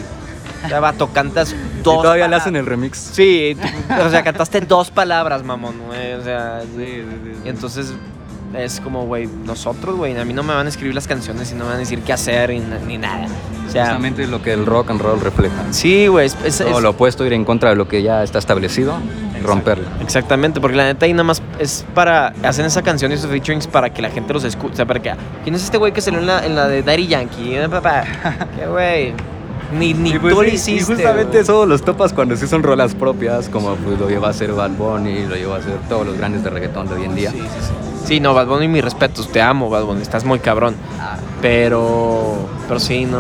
Ya 0.69 0.81
vato, 0.81 1.09
cantas 1.13 1.53
Y 1.81 1.83
dos. 1.83 2.03
todavía 2.03 2.29
le 2.29 2.37
hacen 2.37 2.55
el 2.57 2.67
remix. 2.67 2.99
Sí, 3.13 3.57
o 4.05 4.11
sea, 4.11 4.23
cantaste 4.23 4.61
dos 4.61 4.91
palabras, 4.91 5.43
mamón, 5.43 5.75
güey. 5.87 6.13
O 6.15 6.23
sea, 6.23 6.61
y 6.79 7.49
entonces 7.49 7.93
es 8.57 8.81
como, 8.81 9.07
güey, 9.07 9.29
nosotros, 9.45 9.97
güey, 9.97 10.17
a 10.19 10.25
mí 10.25 10.33
no 10.33 10.43
me 10.43 10.53
van 10.55 10.67
a 10.67 10.69
escribir 10.69 10.95
las 10.95 11.07
canciones 11.07 11.51
y 11.53 11.55
no 11.55 11.61
me 11.65 11.67
van 11.71 11.77
a 11.77 11.81
decir 11.81 12.01
qué 12.03 12.13
hacer 12.13 12.51
y 12.51 12.63
ni 12.87 12.99
nada. 12.99 13.27
O 13.69 13.71
sea, 13.73 13.85
Justamente 13.85 14.27
lo 14.27 14.43
que 14.43 14.53
el 14.53 14.67
rock 14.67 14.91
and 14.91 15.01
roll 15.01 15.21
refleja. 15.21 15.55
sí, 15.71 16.09
güey, 16.09 16.27
es, 16.27 16.37
es- 16.45 16.59
Todo 16.59 16.77
es- 16.79 16.83
lo 16.83 16.91
opuesto, 16.91 17.25
ir 17.25 17.33
en 17.33 17.45
contra 17.45 17.71
de 17.71 17.77
lo 17.77 17.87
que 17.87 18.03
ya 18.03 18.23
está 18.25 18.39
establecido 18.41 18.95
y 19.39 19.43
romperlo. 19.43 19.85
Exactamente, 20.01 20.61
porque 20.61 20.77
la 20.77 20.85
neta 20.87 21.07
ahí 21.07 21.13
nada 21.13 21.25
más 21.25 21.41
es 21.61 21.85
para. 21.95 22.33
Hacen 22.43 22.67
esa 22.67 22.83
canción 22.83 23.13
y 23.13 23.15
esos 23.15 23.31
featurings 23.31 23.67
para 23.69 23.91
que 23.91 24.03
la 24.03 24.11
gente 24.11 24.33
los 24.35 24.43
escuche. 24.45 24.73
O 24.73 24.77
sea, 24.77 24.87
para 24.87 25.01
que. 25.01 25.13
¿Quién 25.45 25.55
es 25.55 25.63
este 25.63 25.79
güey 25.79 25.93
que 25.93 26.01
salió 26.01 26.19
en 26.19 26.27
la, 26.27 26.45
en 26.45 26.57
la 26.57 26.67
de 26.67 26.83
Daddy 26.83 27.07
Yankee? 27.07 27.55
Eh, 27.55 27.69
papá. 27.69 28.03
¿Qué 28.59 28.67
güey? 28.67 29.15
Ni, 29.79 29.95
ni 29.95 30.19
pues 30.19 30.35
tú 30.35 30.43
lo 30.43 30.49
hiciste. 30.49 30.73
y 30.73 30.81
justamente 30.97 31.39
eso 31.39 31.65
los 31.65 31.83
topas 31.83 32.13
cuando 32.13 32.35
sí 32.37 32.49
son 32.49 32.65
rolas 32.65 32.93
propias, 32.97 33.49
como 33.49 33.77
pues 33.77 34.01
lo 34.01 34.09
lleva 34.09 34.27
a 34.27 34.31
hacer 34.33 34.53
Bad 34.53 34.71
Bunny, 34.73 35.27
lo 35.27 35.37
lleva 35.37 35.55
a 35.55 35.59
hacer 35.61 35.77
todos 35.89 36.05
los 36.05 36.19
grandes 36.19 36.43
de 36.43 36.51
reggaetón 36.51 36.89
de 36.89 36.95
hoy 36.97 37.05
en 37.05 37.15
día. 37.15 37.31
Sí, 37.31 37.39
sí, 37.39 37.45
sí. 37.69 37.90
Sí, 38.05 38.21
no, 38.21 38.35
Bad 38.35 38.47
Bunny, 38.47 38.69
mis 38.69 38.83
respetos. 38.85 39.29
Te 39.31 39.41
amo, 39.41 39.71
Bad 39.71 39.85
Bunny. 39.85 40.03
Estás 40.03 40.25
muy 40.25 40.39
cabrón. 40.39 40.75
Pero. 41.41 42.49
Pero 42.69 42.81
sí, 42.81 43.05
no. 43.05 43.19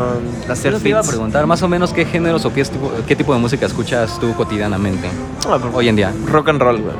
Hacer 0.48 0.72
Yo 0.72 0.78
te 0.80 0.88
iba 0.90 1.00
a 1.00 1.02
preguntar 1.02 1.46
más 1.46 1.62
o 1.62 1.68
menos 1.68 1.92
qué 1.92 2.04
géneros 2.04 2.44
o 2.44 2.52
qué 2.52 2.64
tipo, 2.64 2.90
qué 3.06 3.16
tipo 3.16 3.32
de 3.32 3.40
música 3.40 3.66
escuchas 3.66 4.18
tú 4.20 4.32
cotidianamente, 4.34 5.08
Ah, 5.48 5.58
hoy 5.72 5.88
en 5.88 5.96
día. 5.96 6.12
Rock 6.26 6.50
and 6.50 6.60
roll, 6.60 6.80
güey. 6.80 6.94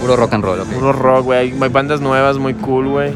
Puro 0.00 0.16
rock 0.16 0.32
and 0.34 0.44
roll, 0.44 0.60
¿ok? 0.60 0.68
Puro 0.68 0.92
rock, 0.92 1.24
güey. 1.24 1.52
Hay 1.60 1.68
bandas 1.68 2.00
nuevas 2.00 2.38
muy 2.38 2.54
cool, 2.54 2.88
güey. 2.88 3.12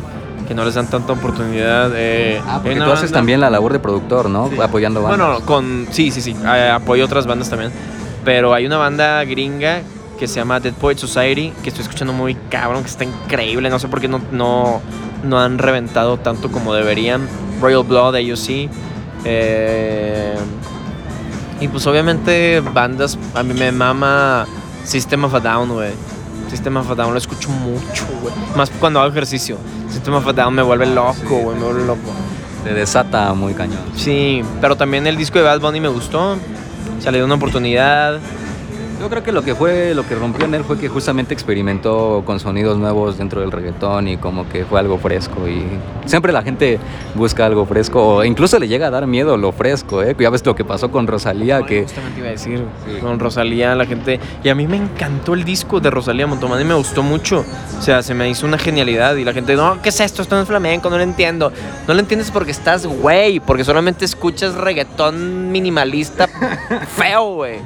Que 0.46 0.54
no 0.54 0.64
les 0.64 0.74
dan 0.74 0.86
tanta 0.88 1.14
oportunidad. 1.14 1.90
Eh, 1.94 2.40
Ah, 2.46 2.60
porque 2.62 2.76
una 2.76 2.84
tú 2.86 2.92
haces 2.92 3.10
también 3.12 3.40
la 3.40 3.48
labor 3.48 3.72
de 3.72 3.78
productor, 3.78 4.28
¿no? 4.28 4.50
Sí. 4.50 4.60
Apoyando 4.60 5.02
bandas. 5.02 5.18
Bueno, 5.18 5.46
con. 5.46 5.86
Sí, 5.90 6.10
sí, 6.10 6.20
sí. 6.20 6.36
eh, 6.44 6.70
apoyo 6.74 7.04
otras 7.06 7.26
bandas 7.26 7.48
también. 7.48 7.72
Pero 8.24 8.52
hay 8.52 8.66
una 8.66 8.76
banda 8.76 9.24
gringa 9.24 9.80
que 10.24 10.28
se 10.28 10.36
llama 10.36 10.58
Dead 10.58 10.72
Poet 10.72 10.96
Society, 10.96 11.52
que 11.62 11.68
estoy 11.68 11.82
escuchando 11.82 12.14
muy 12.14 12.34
cabrón, 12.48 12.82
que 12.82 12.88
está 12.88 13.04
increíble. 13.04 13.68
No 13.68 13.78
sé 13.78 13.88
por 13.88 14.00
qué 14.00 14.08
no, 14.08 14.22
no, 14.32 14.80
no 15.22 15.38
han 15.38 15.58
reventado 15.58 16.16
tanto 16.16 16.50
como 16.50 16.72
deberían. 16.72 17.28
Royal 17.60 17.84
Blood, 17.84 18.14
sí. 18.36 18.70
Eh, 19.26 20.34
y 21.60 21.68
pues 21.68 21.86
obviamente 21.86 22.60
bandas, 22.60 23.18
a 23.34 23.42
mí 23.42 23.52
me 23.52 23.70
mama 23.70 24.46
System 24.84 25.24
of 25.24 25.34
a 25.34 25.40
Down, 25.40 25.68
güey. 25.68 25.92
System 26.48 26.78
of 26.78 26.90
a 26.90 26.94
Down 26.94 27.12
lo 27.12 27.18
escucho 27.18 27.50
mucho, 27.50 28.06
güey. 28.22 28.32
Más 28.56 28.70
cuando 28.80 29.00
hago 29.00 29.10
ejercicio. 29.10 29.58
System 29.90 30.14
of 30.14 30.26
a 30.26 30.32
Down 30.32 30.54
me 30.54 30.62
vuelve 30.62 30.86
loco, 30.86 31.36
güey, 31.36 31.58
me 31.58 31.64
vuelve 31.64 31.84
loco. 31.84 32.12
Te 32.64 32.72
desata 32.72 33.34
muy 33.34 33.52
cañón. 33.52 33.82
Sí, 33.94 34.42
pero 34.62 34.74
también 34.74 35.06
el 35.06 35.18
disco 35.18 35.38
de 35.38 35.44
Bad 35.44 35.60
Bunny 35.60 35.80
me 35.80 35.88
gustó. 35.88 36.32
O 36.32 37.02
sea, 37.02 37.12
le 37.12 37.18
dio 37.18 37.26
una 37.26 37.34
oportunidad. 37.34 38.20
Yo 39.04 39.10
creo 39.10 39.22
que 39.22 39.32
lo 39.32 39.42
que 39.42 39.54
fue, 39.54 39.94
lo 39.94 40.08
que 40.08 40.14
rompió 40.14 40.46
en 40.46 40.54
él 40.54 40.64
fue 40.64 40.78
que 40.78 40.88
justamente 40.88 41.34
experimentó 41.34 42.22
con 42.24 42.40
sonidos 42.40 42.78
nuevos 42.78 43.18
dentro 43.18 43.42
del 43.42 43.52
reggaetón 43.52 44.08
y 44.08 44.16
como 44.16 44.48
que 44.48 44.64
fue 44.64 44.80
algo 44.80 44.96
fresco 44.96 45.46
y 45.46 45.62
siempre 46.06 46.32
la 46.32 46.42
gente 46.42 46.78
busca 47.14 47.44
algo 47.44 47.66
fresco 47.66 48.02
o 48.02 48.24
incluso 48.24 48.58
le 48.58 48.66
llega 48.66 48.86
a 48.86 48.90
dar 48.90 49.06
miedo 49.06 49.36
lo 49.36 49.52
fresco, 49.52 50.02
¿eh? 50.02 50.16
Ya 50.18 50.30
ves 50.30 50.46
lo 50.46 50.54
que 50.54 50.64
pasó 50.64 50.90
con 50.90 51.06
Rosalía, 51.06 51.66
que 51.66 51.82
Justamente 51.82 52.18
iba 52.18 52.28
a 52.28 52.30
decir. 52.30 52.64
Sí. 52.86 52.98
Con 53.02 53.20
Rosalía, 53.20 53.74
la 53.74 53.84
gente. 53.84 54.18
Y 54.42 54.48
a 54.48 54.54
mí 54.54 54.66
me 54.66 54.78
encantó 54.78 55.34
el 55.34 55.44
disco 55.44 55.80
de 55.80 55.90
Rosalía 55.90 56.26
Montomani, 56.26 56.64
me 56.64 56.72
gustó 56.72 57.02
mucho. 57.02 57.44
O 57.78 57.82
sea, 57.82 58.02
se 58.02 58.14
me 58.14 58.30
hizo 58.30 58.46
una 58.46 58.56
genialidad. 58.56 59.16
Y 59.16 59.24
la 59.24 59.34
gente, 59.34 59.54
no, 59.54 59.82
¿qué 59.82 59.90
es 59.90 60.00
esto? 60.00 60.22
Esto 60.22 60.34
no 60.34 60.40
es 60.40 60.48
flamenco, 60.48 60.88
no 60.88 60.96
lo 60.96 61.02
entiendo. 61.02 61.52
No 61.86 61.92
lo 61.92 62.00
entiendes 62.00 62.30
porque 62.30 62.52
estás 62.52 62.86
güey, 62.86 63.38
porque 63.38 63.64
solamente 63.64 64.06
escuchas 64.06 64.54
reggaetón 64.54 65.52
minimalista 65.52 66.26
feo, 66.96 67.34
güey. 67.34 67.58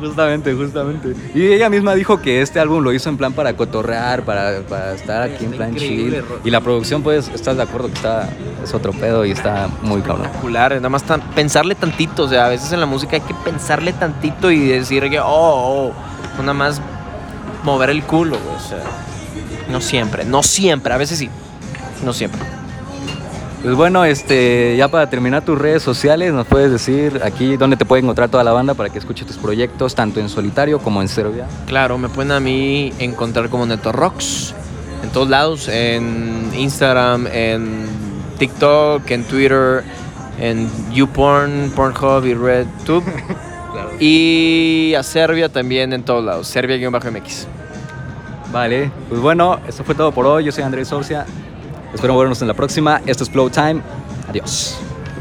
Justamente, 0.00 0.52
justamente. 0.54 1.14
Y 1.34 1.46
ella 1.46 1.70
misma 1.70 1.94
dijo 1.94 2.20
que 2.20 2.42
este 2.42 2.58
álbum 2.60 2.82
lo 2.82 2.92
hizo 2.92 3.08
en 3.08 3.16
plan 3.16 3.32
para 3.32 3.56
cotorrear, 3.56 4.24
para, 4.24 4.60
para 4.68 4.92
estar 4.92 5.22
aquí 5.22 5.44
en 5.44 5.52
plan 5.52 5.74
chill. 5.76 6.22
Y 6.44 6.50
la 6.50 6.60
producción, 6.60 7.02
pues, 7.02 7.28
¿estás 7.28 7.56
de 7.56 7.62
acuerdo 7.62 7.88
que 7.88 7.94
está, 7.94 8.28
es 8.62 8.74
otro 8.74 8.92
pedo 8.92 9.24
y 9.24 9.30
está 9.30 9.68
muy 9.82 10.00
cabrón? 10.02 10.22
Espectacular, 10.26 10.72
nada 10.74 10.88
más 10.88 11.04
tan- 11.04 11.20
pensarle 11.34 11.74
tantito, 11.74 12.24
o 12.24 12.28
sea, 12.28 12.46
a 12.46 12.48
veces 12.48 12.72
en 12.72 12.80
la 12.80 12.86
música 12.86 13.16
hay 13.16 13.22
que 13.22 13.34
pensarle 13.34 13.92
tantito 13.92 14.50
y 14.50 14.66
decir 14.66 15.08
que, 15.08 15.20
oh, 15.20 15.24
oh, 15.26 15.92
no 16.36 16.42
nada 16.42 16.54
más 16.54 16.80
mover 17.62 17.90
el 17.90 18.02
culo, 18.02 18.36
o 18.36 18.60
sea, 18.60 18.82
no 19.70 19.80
siempre, 19.80 20.24
no 20.24 20.42
siempre, 20.42 20.92
a 20.92 20.96
veces 20.96 21.18
sí, 21.18 21.30
no 22.04 22.12
siempre. 22.12 22.40
Pues 23.64 23.76
bueno, 23.76 24.04
este, 24.04 24.76
ya 24.76 24.88
para 24.88 25.08
terminar 25.08 25.42
tus 25.42 25.58
redes 25.58 25.82
sociales, 25.82 26.34
nos 26.34 26.46
puedes 26.46 26.70
decir 26.70 27.22
aquí 27.24 27.56
dónde 27.56 27.78
te 27.78 27.86
puede 27.86 28.02
encontrar 28.02 28.28
toda 28.28 28.44
la 28.44 28.52
banda 28.52 28.74
para 28.74 28.90
que 28.90 28.98
escuche 28.98 29.24
tus 29.24 29.38
proyectos, 29.38 29.94
tanto 29.94 30.20
en 30.20 30.28
solitario 30.28 30.80
como 30.80 31.00
en 31.00 31.08
Serbia. 31.08 31.46
Claro, 31.66 31.96
me 31.96 32.10
pueden 32.10 32.32
a 32.32 32.40
mí 32.40 32.92
encontrar 32.98 33.48
como 33.48 33.64
Neto 33.64 33.90
Rocks 33.90 34.54
en 35.02 35.08
todos 35.08 35.30
lados, 35.30 35.68
en 35.68 36.50
Instagram, 36.54 37.26
en 37.28 37.86
TikTok, 38.38 39.10
en 39.10 39.24
Twitter, 39.24 39.82
en 40.38 40.68
YouPorn, 40.92 41.72
Pornhub 41.74 42.26
y 42.26 42.34
RedTube. 42.34 43.04
Y 43.98 44.94
a 44.94 45.02
Serbia 45.02 45.48
también 45.48 45.92
en 45.92 46.02
todos 46.02 46.22
lados, 46.22 46.48
Serbia-MX. 46.48 47.46
Vale, 48.52 48.90
pues 49.08 49.20
bueno, 49.20 49.60
esto 49.66 49.84
fue 49.84 49.94
todo 49.94 50.12
por 50.12 50.26
hoy. 50.26 50.44
Yo 50.44 50.52
soy 50.52 50.64
Andrés 50.64 50.88
Sorcia. 50.88 51.26
Espero 51.94 52.18
vernos 52.18 52.42
en 52.42 52.48
la 52.48 52.54
próxima. 52.54 53.00
Esto 53.06 53.24
es 53.24 53.30
Flow 53.30 53.48
Time. 53.50 53.80
Adiós. 54.28 54.76